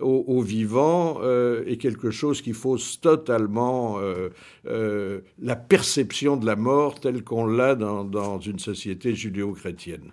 aux, 0.00 0.40
vivants, 0.42 1.18
euh, 1.22 1.64
est 1.66 1.76
quelque 1.76 2.10
chose 2.10 2.42
qui 2.42 2.52
fausse 2.52 3.00
totalement 3.00 3.98
euh, 3.98 4.30
euh, 4.66 5.20
la 5.40 5.56
perception 5.56 6.36
de 6.36 6.46
la 6.46 6.56
mort 6.56 7.00
telle 7.00 7.22
qu'on 7.24 7.46
l'a 7.46 7.74
dans, 7.74 8.04
dans 8.04 8.38
une 8.38 8.58
société 8.58 9.14
judéo-chrétienne. 9.14 10.12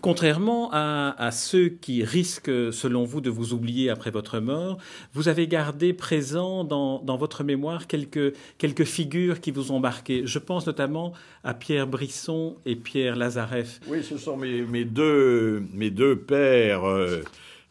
Contrairement 0.00 0.70
à, 0.72 1.30
ceux 1.30 1.68
qui 1.68 2.04
risquent, 2.04 2.72
selon 2.72 3.04
vous, 3.04 3.20
de 3.20 3.30
vous 3.30 3.52
oublier 3.52 3.90
après 3.90 4.10
votre 4.10 4.40
mort, 4.40 4.78
vous 5.12 5.28
avez 5.28 5.46
gardé 5.46 5.92
présent 5.92 6.64
dans, 6.64 7.16
votre 7.16 7.44
mémoire 7.44 7.86
quelques, 7.86 8.34
quelques, 8.58 8.84
figures 8.84 9.40
qui 9.40 9.50
vous 9.50 9.72
ont 9.72 9.80
marqué. 9.80 10.22
Je 10.24 10.38
pense 10.38 10.66
notamment 10.66 11.12
à 11.44 11.54
Pierre 11.54 11.86
Brisson 11.86 12.56
et 12.66 12.76
Pierre 12.76 13.16
Lazareff. 13.16 13.80
Oui, 13.88 14.02
ce 14.02 14.18
sont 14.18 14.36
mes, 14.36 14.62
mes, 14.62 14.84
deux, 14.84 15.62
mes 15.72 15.90
deux 15.90 16.16
pères 16.16 16.84
euh, 16.84 17.22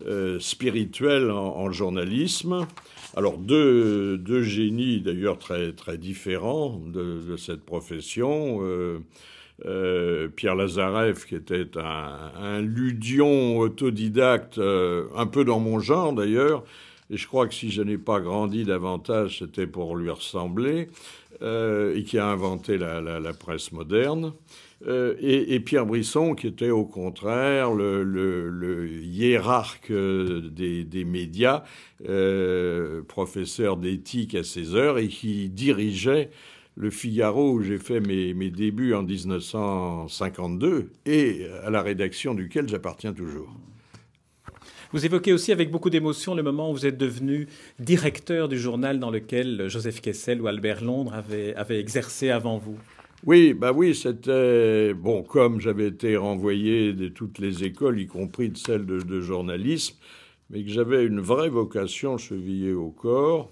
euh, 0.05 0.39
spirituels 0.39 1.31
en, 1.31 1.72
journalisme. 1.72 2.67
Alors 3.15 3.38
deux, 3.38 4.17
deux 4.17 4.41
génies 4.41 5.00
d'ailleurs 5.00 5.38
très, 5.38 5.72
très 5.72 5.98
différents 5.98 6.81
de, 6.86 7.38
cette 7.38 7.63
profession. 7.63 8.60
Euh, 8.62 9.00
euh, 9.65 10.27
Pierre 10.27 10.55
Lazareff, 10.55 11.25
qui 11.25 11.36
était 11.36 11.69
un, 11.77 12.62
ludion 12.62 13.60
autodidacte, 13.60 14.60
un 14.60 15.25
peu 15.27 15.45
dans 15.45 15.60
mon 15.60 15.79
genre 15.79 16.12
d'ailleurs, 16.13 16.63
et 17.10 17.17
je 17.17 17.27
crois 17.27 17.48
que 17.48 17.53
si 17.53 17.72
je 17.72 17.81
n'ai 17.81 17.98
pas 17.98 18.19
grandi 18.19 18.65
davantage, 18.65 19.39
c'était 19.39 19.67
pour 19.67 19.95
lui 19.95 20.10
ressembler, 20.10 20.89
et 21.41 22.03
qui 22.03 22.17
a 22.17 22.27
inventé 22.27 22.77
la, 22.77 23.33
presse 23.33 23.72
moderne. 23.72 24.33
Et, 24.86 25.60
Pierre 25.62 25.86
Brisson, 25.86 26.36
qui 26.36 26.48
était 26.48 26.70
au 26.70 26.86
contraire 26.86 27.74
le, 27.74 28.90
hiérarque 29.02 29.92
des, 29.92 30.84
des 30.84 31.06
médias, 31.06 31.63
professeur 33.08 33.78
d'éthique 33.78 34.36
à 34.36 34.44
ses 34.44 34.75
heures, 34.75 34.98
et 34.98 35.08
qui 35.08 35.50
dirigeait 35.50 36.30
le 36.75 36.90
Figaro, 36.90 37.52
où 37.52 37.62
j'ai 37.62 37.78
fait 37.78 38.00
mes, 38.00 38.50
débuts 38.50 38.94
en 38.94 39.04
1952, 39.04 40.90
et 41.06 41.48
à 41.63 41.70
la 41.70 41.82
rédaction 41.82 42.34
duquel 42.34 42.68
j'appartiens 42.68 43.13
toujours. 43.13 43.54
Vous 44.92 45.06
évoquez 45.06 45.34
aussi 45.34 45.52
avec 45.52 45.72
beaucoup 45.72 45.90
d'émotion 45.90 46.36
le 46.36 46.44
moment 46.44 46.70
où 46.70 46.74
vous 46.74 46.86
êtes 46.86 46.98
devenu 46.98 47.48
directeur 47.80 48.48
du 48.48 48.60
journal 48.60 49.00
dans 49.00 49.10
lequel 49.10 49.68
Joseph 49.68 50.02
Kessel 50.02 50.40
ou 50.42 50.48
Albert 50.48 50.84
Londres 50.84 51.13
avaient, 51.13 51.80
exercé 51.80 52.30
avant 52.30 52.58
vous. 52.58 52.78
Oui, 53.25 53.53
bah 53.53 53.72
oui, 53.72 53.96
c'était 53.96 54.94
bon 54.94 55.24
comme 55.24 55.62
j'avais 55.62 55.88
été 55.88 56.18
renvoyé 56.18 56.92
de 56.92 57.08
toutes 57.08 57.39
les 57.39 57.63
écoles, 57.63 58.01
y 58.01 58.06
compris 58.06 58.50
de 58.50 58.58
celles 58.58 58.86
de, 58.86 59.22
journalisme, 59.22 59.96
mais 60.50 60.62
que 60.62 60.70
j'avais 60.70 61.06
une 61.06 61.22
vraie 61.22 61.48
vocation 61.48 62.18
chevillée 62.18 62.74
au 62.74 62.89
corps 62.92 63.50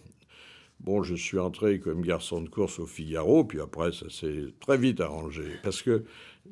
Bon, 0.82 1.04
je 1.04 1.14
suis 1.14 1.38
entré 1.38 1.80
comme 1.80 2.02
garçon 2.02 2.42
de 2.42 2.50
course 2.50 2.80
au 2.80 2.88
Figaro, 2.88 3.44
puis 3.44 3.62
après, 3.62 3.92
ça 3.92 4.10
s'est 4.10 4.48
très 4.60 4.80
vite 4.80 5.00
arrangé. 5.00 5.44
Parce 5.62 5.84
que 5.84 6.04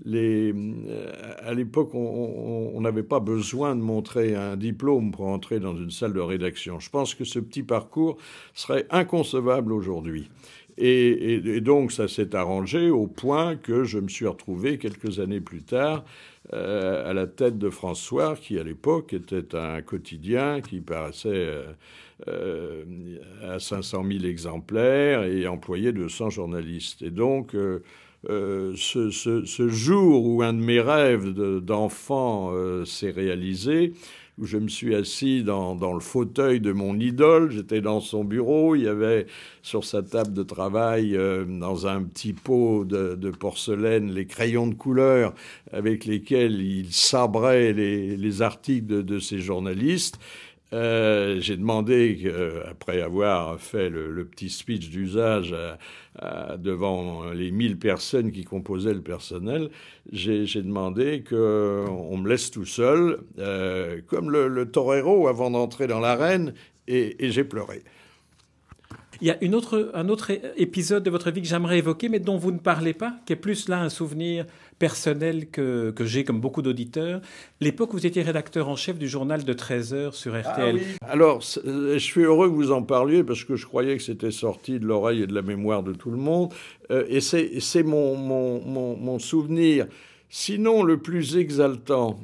euh, 0.05 1.11
à 1.39 1.53
l'époque, 1.55 1.95
on 1.95 2.79
n'avait 2.79 3.01
pas 3.01 3.19
besoin 3.19 3.75
de 3.75 3.81
montrer 3.81 4.35
un 4.35 4.55
diplôme 4.55 5.11
pour 5.11 5.25
entrer 5.25 5.59
dans 5.59 5.75
une 5.75 5.89
salle 5.89 6.13
de 6.13 6.19
rédaction. 6.19 6.79
Je 6.79 6.91
pense 6.91 7.15
que 7.15 7.25
ce 7.25 7.39
petit 7.39 7.63
parcours 7.63 8.17
serait 8.53 8.85
inconcevable 8.91 9.73
aujourd'hui. 9.73 10.29
Et, 10.81 11.59
donc, 11.61 11.91
ça 11.91 12.07
s'est 12.07 12.35
arrangé 12.35 12.89
au 12.89 13.05
point 13.05 13.57
que 13.57 13.83
je 13.83 13.99
me 13.99 14.07
suis 14.07 14.25
retrouvé 14.25 14.77
quelques 14.77 15.19
années 15.19 15.41
plus 15.41 15.63
tard 15.63 16.05
euh, 16.53 17.09
à 17.09 17.13
la 17.13 17.27
tête 17.27 17.57
de 17.57 17.69
François, 17.69 18.35
qui 18.35 18.57
à 18.57 18.63
l'époque 18.63 19.13
était 19.13 19.55
un 19.55 19.81
quotidien 19.81 20.61
qui 20.61 20.79
paraissait. 20.79 21.29
Euh, 21.29 21.73
euh, 22.27 22.83
à 23.41 23.59
500 23.59 24.03
000 24.03 24.25
exemplaires 24.25 25.23
et 25.23 25.47
employait 25.47 25.93
200 25.93 26.29
journalistes. 26.29 27.01
Et 27.01 27.11
donc, 27.11 27.55
euh, 28.27 28.75
euh, 28.95 29.12
ce, 29.12 29.69
jour 29.69 30.25
où 30.25 30.43
un 30.43 30.53
de 30.53 30.60
mes 30.60 30.82
rêves 30.82 31.34
d'enfant 31.62 32.51
s'est 32.86 33.12
réalisé, 33.12 33.93
où 34.38 34.45
je 34.45 34.58
me 34.58 34.67
suis 34.67 34.95
assis 34.95 35.43
dans, 35.43 35.93
le 35.93 35.99
fauteuil 35.99 36.60
de 36.60 36.71
mon 36.71 36.99
idole, 36.99 37.51
j'étais 37.51 37.82
dans 37.82 37.99
son 37.99 38.23
bureau, 38.23 38.75
il 38.75 38.84
y 38.84 38.88
avait 38.88 39.25
sur 39.62 39.84
sa 39.84 40.01
table 40.01 40.34
de 40.34 40.43
travail, 40.43 41.17
dans 41.47 41.88
un 41.88 42.03
petit 42.03 42.34
pot 42.34 42.86
de, 42.86 43.32
porcelaine, 43.32 44.12
les 44.12 44.25
crayons 44.25 44.67
de 44.67 44.75
couleur 44.75 45.34
avec 45.71 46.05
lesquels 46.05 46.62
il 46.62 46.91
sabrait 46.91 47.73
les, 47.73 48.41
articles 48.41 49.03
de, 49.03 49.19
ces 49.19 49.39
journalistes. 49.39 50.19
Euh, 50.71 51.39
j'ai 51.39 51.58
demandé, 51.58 52.32
après 52.69 53.01
avoir 53.01 53.60
fait 53.60 53.89
le, 53.89 54.25
petit 54.25 54.49
speech 54.49 54.89
d'usage 54.89 55.55
devant 56.58 57.32
les 57.32 57.51
1000 57.51 57.79
personnes 57.79 58.32
qui 58.32 58.43
composaient 58.43 58.93
le 58.93 59.01
personnel, 59.01 59.69
j'ai 60.12 60.62
demandé 60.62 61.23
qu'on 61.27 62.17
me 62.17 62.29
laisse 62.29 62.51
tout 62.51 62.65
seul, 62.65 63.19
euh, 63.39 64.01
comme 64.08 64.29
le, 64.29 64.71
torero 64.71 65.27
avant 65.27 65.49
d'entrer 65.49 65.88
dans 65.88 65.99
l'arène, 65.99 66.53
et 66.88 67.15
j'ai 67.19 67.43
pleuré. 67.43 67.84
Il 69.21 69.27
y 69.27 69.32
a 69.32 69.38
une 69.43 69.53
autre, 69.53 69.91
un 69.93 70.08
autre 70.08 70.32
épisode 70.55 71.03
de 71.03 71.10
votre 71.10 71.29
vie 71.32 71.41
que 71.41 71.47
j'aimerais 71.47 71.79
évoquer, 71.79 72.08
mais 72.08 72.19
dont 72.19 72.38
vous 72.38 72.51
ne 72.51 72.58
parlez 72.58 72.93
pas, 72.93 73.15
qui 73.25 73.34
est 73.34 73.36
plus 73.38 73.67
là 73.67 73.82
un 73.82 73.89
souvenir 73.89 74.45
personnel 74.79 75.49
que, 75.49 75.91
que 75.91 76.05
j'ai, 76.05 76.23
comme 76.23 76.39
beaucoup 76.39 76.62
d'auditeurs. 76.62 77.19
L'époque 77.60 77.93
où 77.93 77.97
vous 77.97 78.05
étiez 78.05 78.21
rédacteur 78.21 78.69
en 78.69 78.77
chef 78.77 78.97
du 78.97 79.10
journal 79.10 79.43
de 79.43 79.53
13 79.53 79.93
heures 79.93 80.15
sur 80.15 80.34
ah 80.36 80.41
RTL. 80.41 80.79
Alors, 81.01 81.41
je 81.41 81.97
suis 81.97 82.21
heureux 82.21 82.49
que 82.49 82.53
vous 82.53 82.71
en 82.71 82.82
parliez 82.82 83.23
parce 83.23 83.43
que 83.43 83.58
je 83.58 83.65
croyais 83.65 83.97
que 83.97 84.03
c'était 84.03 84.32
sorti 84.32 84.79
de 84.79 84.86
l'oreille 84.86 85.23
et 85.23 85.27
de 85.27 85.36
la 85.36 85.41
mémoire 85.41 85.84
de 85.84 85.91
tout 85.91 86.12
le 86.12 86.17
monde. 86.17 86.53
Euh, 86.91 87.05
et 87.10 87.19
c'est 87.19 87.84
mon, 87.84 88.15
mon, 88.15 88.63
mon, 88.65 88.95
mon 88.95 89.19
souvenir 89.19 89.86
sinon 90.29 90.83
le 90.83 90.97
plus 90.97 91.37
exaltant, 91.37 92.19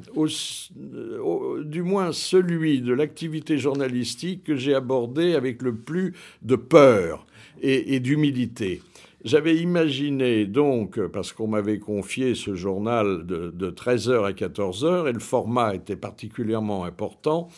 du 1.64 1.82
moins 1.82 2.12
celui 2.12 2.80
de 2.80 2.92
l'activité 2.92 3.58
journalistique 3.58 4.44
que 4.44 4.56
j'ai 4.56 4.74
abordé 4.74 5.34
avec 5.34 5.62
le 5.62 5.74
plus 5.74 6.14
de 6.42 6.56
peur 6.56 7.26
et 7.60 8.00
d'humilité. 8.00 8.80
J'avais 9.26 9.56
imaginé 9.56 10.46
donc, 10.46 11.04
parce 11.08 11.32
qu'on 11.32 11.48
m'avait 11.48 11.80
confié 11.80 12.36
ce 12.36 12.54
journal 12.54 13.26
de, 13.26 13.70
13h 13.72 14.24
à 14.24 14.30
14h, 14.30 15.08
et 15.08 15.12
le 15.12 15.18
format 15.18 15.74
était 15.74 15.96
particulièrement 15.96 16.84
important, 16.84 17.48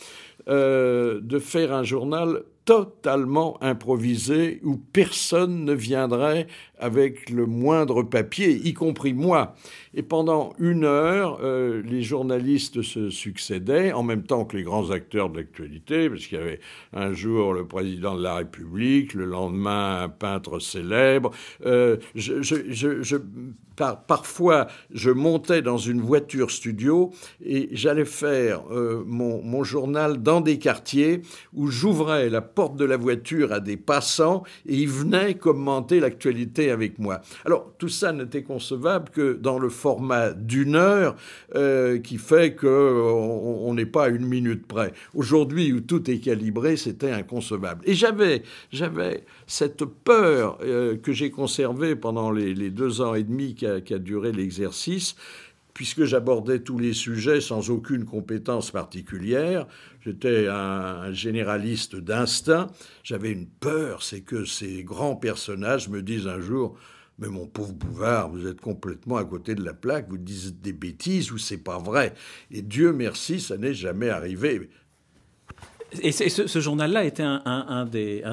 euh, 0.47 1.19
de 1.21 1.37
faire 1.37 1.71
un 1.71 1.83
journal 1.83 2.41
totalement 2.65 3.61
improvisé 3.61 4.61
où 4.63 4.77
personne 4.77 5.63
ne 5.63 5.73
viendrait 5.73 6.47
avec 6.79 7.29
le 7.29 7.45
moindre 7.45 8.03
papier, 8.03 8.51
y 8.51 8.73
compris 8.73 9.13
moi. 9.13 9.55
Et 9.93 10.03
pendant 10.03 10.53
une 10.59 10.85
heure, 10.85 11.39
euh, 11.41 11.81
les 11.83 12.01
journalistes 12.01 12.81
se 12.81 13.09
succédaient, 13.09 13.91
en 13.91 14.03
même 14.03 14.23
temps 14.23 14.45
que 14.45 14.55
les 14.55 14.63
grands 14.63 14.91
acteurs 14.91 15.29
de 15.29 15.37
l'actualité, 15.37 16.09
parce 16.09 16.25
qu'il 16.27 16.37
y 16.37 16.41
avait 16.41 16.59
un 16.93 17.13
jour 17.13 17.53
le 17.53 17.65
président 17.65 18.15
de 18.15 18.23
la 18.23 18.35
République, 18.35 19.13
le 19.13 19.25
lendemain 19.25 20.03
un 20.03 20.09
peintre 20.09 20.59
célèbre. 20.59 21.31
Euh, 21.65 21.97
parfois, 24.07 24.67
je 24.91 25.09
montais 25.09 25.61
dans 25.61 25.77
une 25.77 26.01
voiture 26.01 26.51
studio 26.51 27.11
et 27.43 27.69
j'allais 27.71 28.05
faire 28.05 28.61
euh, 28.71 29.03
mon 29.05 29.63
journal 29.63 30.21
dans 30.21 30.41
des 30.41 30.59
quartiers 30.59 31.21
où 31.53 31.67
j'ouvrais 31.67 32.29
la 32.29 32.41
porte 32.41 32.75
de 32.75 32.85
la 32.85 32.97
voiture 32.97 33.51
à 33.51 33.59
des 33.59 33.77
passants 33.77 34.43
et 34.65 34.75
ils 34.75 34.89
venaient 34.89 35.35
commenter 35.35 35.99
l'actualité 35.99 36.68
avec 36.71 36.99
moi. 36.99 37.21
Alors, 37.45 37.73
tout 37.77 37.89
ça 37.89 38.11
n'était 38.11 38.43
concevable 38.43 39.09
que 39.09 39.33
dans 39.33 39.59
le 39.59 39.69
format 39.69 40.31
d'une 40.31 40.75
heure, 40.75 41.15
euh, 41.55 41.99
qui 41.99 42.17
fait 42.17 42.55
qu'on 42.55 43.73
n'est 43.73 43.85
pas 43.85 44.05
à 44.05 44.09
une 44.09 44.25
minute 44.25 44.65
près. 44.65 44.93
Aujourd'hui, 45.13 45.73
où 45.73 45.81
tout 45.81 46.09
est 46.09 46.19
calibré, 46.19 46.77
c'était 46.77 47.11
inconcevable. 47.11 47.81
Et 47.85 47.93
j'avais, 47.93 48.43
j'avais 48.71 49.23
cette 49.47 49.85
peur 49.85 50.57
euh, 50.61 50.97
que 50.97 51.11
j'ai 51.11 51.31
conservée 51.31 51.95
pendant 51.95 52.31
les, 52.31 52.69
deux 52.69 53.01
ans 53.01 53.15
et 53.15 53.23
demi 53.23 53.55
qu'a 53.55 53.99
duré 53.99 54.31
l'exercice, 54.31 55.15
puisque 55.79 56.03
j'abordais 56.03 56.59
tous 56.59 56.77
les 56.77 56.91
sujets 56.91 57.39
sans 57.39 57.69
aucune 57.69 58.03
compétence 58.03 58.69
particulière. 58.69 59.65
J'étais 60.01 60.47
un, 60.49 61.13
généraliste 61.13 61.95
d'instinct. 61.95 62.67
J'avais 63.01 63.31
une 63.31 63.47
peur, 63.47 64.03
c'est 64.03 64.19
que 64.19 64.43
ces 64.43 64.83
grands 64.83 65.15
personnages 65.15 65.87
me 65.87 66.01
disent 66.01 66.27
un 66.27 66.41
jour 66.41 66.77
mais 67.17 67.29
mon 67.29 67.47
pauvre 67.47 67.71
Bouvard, 67.71 68.29
vous 68.29 68.45
êtes 68.45 68.59
complètement 68.59 69.15
à 69.15 69.23
côté 69.23 69.55
de 69.55 69.63
la 69.63 69.73
plaque, 69.73 70.09
vous 70.09 70.17
dites 70.17 70.61
des 70.61 70.73
bêtises 70.73 71.31
ou 71.31 71.37
c'est 71.37 71.63
pas 71.63 71.79
vrai? 71.79 72.13
Et 72.51 72.61
Dieu 72.61 72.91
merci, 72.91 73.39
ça 73.39 73.55
n'est 73.55 73.73
jamais 73.73 74.09
arrivé. 74.09 74.69
Et 76.01 76.11
ce, 76.11 76.59
journal-là 76.59 77.03
était 77.03 77.23
un, 77.23 77.85
des, 77.85 78.23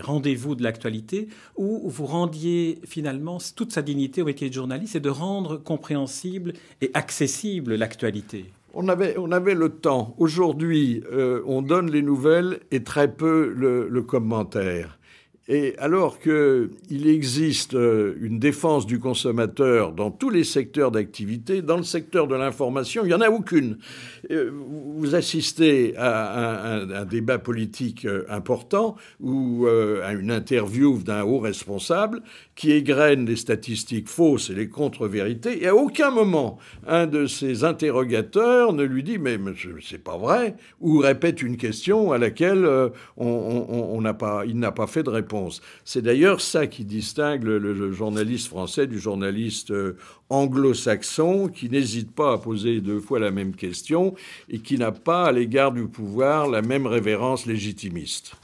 rendez-vous 0.00 0.54
de 0.54 0.62
l'actualité 0.62 1.28
où 1.56 1.88
vous 1.88 2.06
rendiez 2.06 2.78
finalement 2.84 3.38
toute 3.56 3.72
sa 3.72 3.82
dignité 3.82 4.22
au 4.22 4.26
métier 4.26 4.48
de 4.48 4.54
journaliste 4.54 4.96
et 4.96 5.00
de 5.00 5.10
rendre 5.10 5.56
compréhensible 5.56 6.52
et 6.80 6.90
accessible 6.94 7.74
l'actualité. 7.74 8.52
On 8.74 8.88
avait, 8.88 9.14
le 9.54 9.68
temps. 9.68 10.14
Aujourd'hui, 10.18 11.02
euh, 11.12 11.42
on 11.46 11.60
donne 11.60 11.90
les 11.90 12.02
nouvelles 12.02 12.60
et 12.70 12.82
très 12.82 13.12
peu 13.12 13.52
le 13.54 14.02
commentaire. 14.02 14.98
Et 15.48 15.74
alors 15.78 16.20
qu'il 16.20 17.08
existe 17.08 17.74
euh, 17.74 18.14
une 18.20 18.38
défense 18.38 18.86
du 18.86 19.00
consommateur 19.00 19.90
dans 19.90 20.12
tous 20.12 20.30
les 20.30 20.44
secteurs 20.44 20.92
d'activité, 20.92 21.62
dans 21.62 21.76
le 21.76 21.82
secteur 21.82 22.28
de 22.28 22.36
l'information, 22.36 23.02
il 23.04 23.08
n'y 23.08 23.14
en 23.14 23.20
a 23.20 23.28
aucune. 23.28 23.78
Euh, 24.30 24.52
vous 24.52 25.16
assistez 25.16 25.96
à 25.96 26.74
un, 26.74 27.04
débat 27.06 27.40
politique 27.40 28.04
euh, 28.04 28.24
important 28.28 28.94
ou 29.18 29.66
à 29.66 30.12
une 30.12 30.30
interview 30.30 30.98
d'un 30.98 31.24
haut 31.24 31.40
responsable 31.40 32.22
qui 32.54 32.70
égrène 32.70 33.26
les 33.26 33.36
statistiques 33.36 34.08
fausses 34.08 34.50
et 34.50 34.54
les 34.54 34.68
contre-vérités. 34.68 35.64
Et 35.64 35.66
à 35.66 35.74
aucun 35.74 36.10
moment, 36.10 36.58
un 36.86 37.06
de 37.06 37.26
ces 37.26 37.64
interrogateurs 37.64 38.72
ne 38.72 38.84
lui 38.84 39.02
dit 39.02 39.18
mais, 39.18 39.38
c'est 39.80 40.02
pas 40.02 40.16
vrai 40.16 40.54
ou 40.80 40.98
répète 40.98 41.42
une 41.42 41.56
question 41.56 42.12
à 42.12 42.18
laquelle 42.18 42.68
on, 43.16 44.00
n'a 44.00 44.14
pas, 44.14 44.44
il 44.46 44.58
n'a 44.58 44.72
pas 44.72 44.86
fait 44.86 45.02
de 45.02 45.10
réponse. 45.10 45.31
C'est 45.84 46.02
d'ailleurs 46.02 46.40
ça 46.40 46.66
qui 46.66 46.84
distingue 46.84 47.44
le, 47.44 47.92
journaliste 47.92 48.48
français 48.48 48.86
du 48.86 48.98
journaliste 48.98 49.70
euh, 49.70 49.96
anglo-saxon, 50.30 51.48
qui 51.48 51.68
n'hésite 51.68 52.12
pas 52.12 52.34
à 52.34 52.38
poser 52.38 52.80
deux 52.80 53.00
fois 53.00 53.18
la 53.18 53.30
même 53.30 53.54
question 53.54 54.14
et 54.48 54.58
qui 54.58 54.78
n'a 54.78 54.92
pas 54.92 55.24
à 55.26 55.32
l'égard 55.32 55.72
du 55.72 55.86
pouvoir 55.86 56.48
la 56.48 56.62
même 56.62 56.86
révérence 56.86 57.46
légitimiste. 57.46 58.34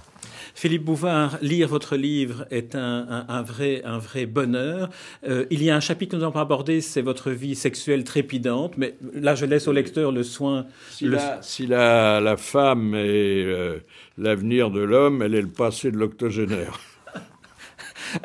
Philippe 0.59 0.83
Bouvard, 0.83 1.39
lire 1.41 1.69
votre 1.69 1.95
livre 1.95 2.45
est 2.51 2.75
un, 2.75 3.43
vrai, 3.43 3.81
un 3.85 3.99
vrai 3.99 4.27
bonheur. 4.27 4.91
Euh, 5.25 5.45
il 5.51 5.63
y 5.63 5.71
a 5.71 5.77
un 5.77 5.81
chapitre 5.81 6.11
que 6.11 6.17
nous 6.17 6.23
n'avons 6.23 6.33
pas 6.33 6.41
abordé, 6.41 6.81
c'est 6.81 7.01
votre 7.01 7.31
vie 7.31 7.55
sexuelle 7.55 8.03
trépidante, 8.03 8.77
mais 8.77 8.97
là 9.15 9.37
je 9.37 9.47
laisse 9.47 9.69
au 9.69 9.73
lecteur 9.73 10.11
le 10.11 10.25
soin. 10.25 10.67
Si, 10.91 11.07
La, 11.07 12.37
femme 12.37 12.97
est 12.97 13.45
euh, 13.45 13.79
l'avenir 14.19 14.73
de 14.73 14.81
l'homme, 14.81 15.23
elle 15.23 15.37
est 15.37 15.43
le 15.43 15.47
passé 15.47 15.93
de 15.93 15.97
l'octogénaire. 15.97 16.81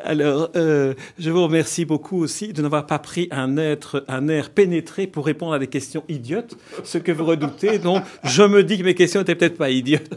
Alors, 0.04 0.50
euh, 0.56 0.94
je 1.18 1.30
vous 1.30 1.42
remercie 1.42 1.84
beaucoup 1.84 2.22
aussi 2.22 2.52
de 2.52 2.62
n'avoir 2.62 2.86
pas 2.86 2.98
pris 2.98 3.28
un, 3.30 3.56
être, 3.56 4.04
un 4.08 4.28
air 4.28 4.50
pénétré 4.50 5.06
pour 5.06 5.26
répondre 5.26 5.52
à 5.52 5.58
des 5.58 5.66
questions 5.66 6.04
idiotes, 6.08 6.56
ce 6.82 6.98
que 6.98 7.12
vous 7.12 7.24
redoutez. 7.24 7.78
Donc, 7.78 8.02
je 8.24 8.42
me 8.42 8.62
dis 8.64 8.78
que 8.78 8.84
mes 8.84 8.94
questions 8.94 9.20
n'étaient 9.20 9.34
peut-être 9.34 9.58
pas 9.58 9.70
idiotes. 9.70 10.10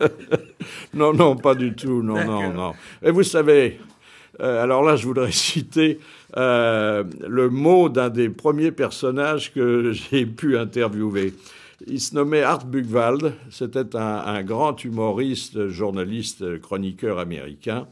non, 0.94 1.12
non, 1.12 1.36
pas 1.36 1.54
du 1.54 1.74
tout. 1.74 2.02
Non, 2.02 2.24
non, 2.24 2.52
non. 2.52 2.72
Et 3.02 3.10
vous 3.10 3.22
savez, 3.22 3.78
euh, 4.40 4.62
alors 4.62 4.82
là, 4.82 4.96
je 4.96 5.06
voudrais 5.06 5.32
citer 5.32 5.98
euh, 6.36 7.04
le 7.26 7.48
mot 7.48 7.88
d'un 7.88 8.10
des 8.10 8.28
premiers 8.28 8.72
personnages 8.72 9.52
que 9.52 9.92
j'ai 10.10 10.26
pu 10.26 10.58
interviewer. 10.58 11.34
Il 11.86 12.00
se 12.00 12.14
nommait 12.14 12.42
Art 12.42 12.64
Buchwald. 12.64 13.34
C'était 13.50 13.96
un, 13.96 14.22
un, 14.24 14.42
grand 14.42 14.82
humoriste, 14.82 15.68
journaliste, 15.68 16.58
chroniqueur 16.60 17.18
américain. 17.18 17.86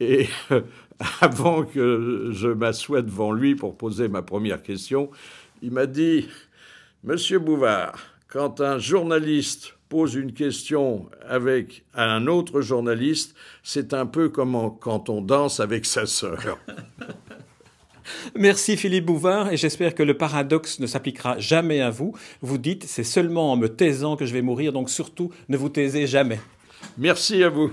Et 0.00 0.28
avant 1.20 1.64
que 1.64 2.30
je 2.32 2.48
m'assoie 2.48 3.02
devant 3.02 3.32
lui 3.32 3.54
pour 3.54 3.76
poser 3.76 4.08
ma 4.08 4.22
première 4.22 4.62
question, 4.62 5.10
il 5.62 5.70
m'a 5.70 5.86
dit 5.86 6.28
Monsieur 7.04 7.38
Bouvard, 7.38 7.98
quand 8.28 8.60
un 8.60 8.78
journaliste 8.78 9.74
pose 9.88 10.14
une 10.14 10.32
question 10.32 11.10
avec 11.28 11.84
un 11.94 12.26
autre 12.26 12.60
journaliste, 12.60 13.34
c'est 13.62 13.92
un 13.92 14.06
peu 14.06 14.28
comme 14.28 14.78
quand 14.80 15.08
on 15.08 15.20
danse 15.20 15.60
avec 15.60 15.84
sa 15.84 16.06
sœur. 16.06 16.58
Merci 18.34 18.76
Philippe 18.76 19.06
Bouvard 19.06 19.52
et 19.52 19.56
j'espère 19.56 19.94
que 19.94 20.02
le 20.02 20.16
paradoxe 20.16 20.80
ne 20.80 20.86
s'appliquera 20.86 21.38
jamais 21.38 21.80
à 21.80 21.90
vous. 21.90 22.14
Vous 22.40 22.58
dites 22.58 22.84
c'est 22.84 23.04
seulement 23.04 23.52
en 23.52 23.56
me 23.56 23.68
taisant 23.68 24.16
que 24.16 24.24
je 24.24 24.32
vais 24.32 24.42
mourir, 24.42 24.72
donc 24.72 24.90
surtout 24.90 25.30
ne 25.48 25.56
vous 25.56 25.68
taisez 25.68 26.06
jamais. 26.06 26.40
Merci 26.96 27.42
à 27.42 27.48
vous. 27.48 27.72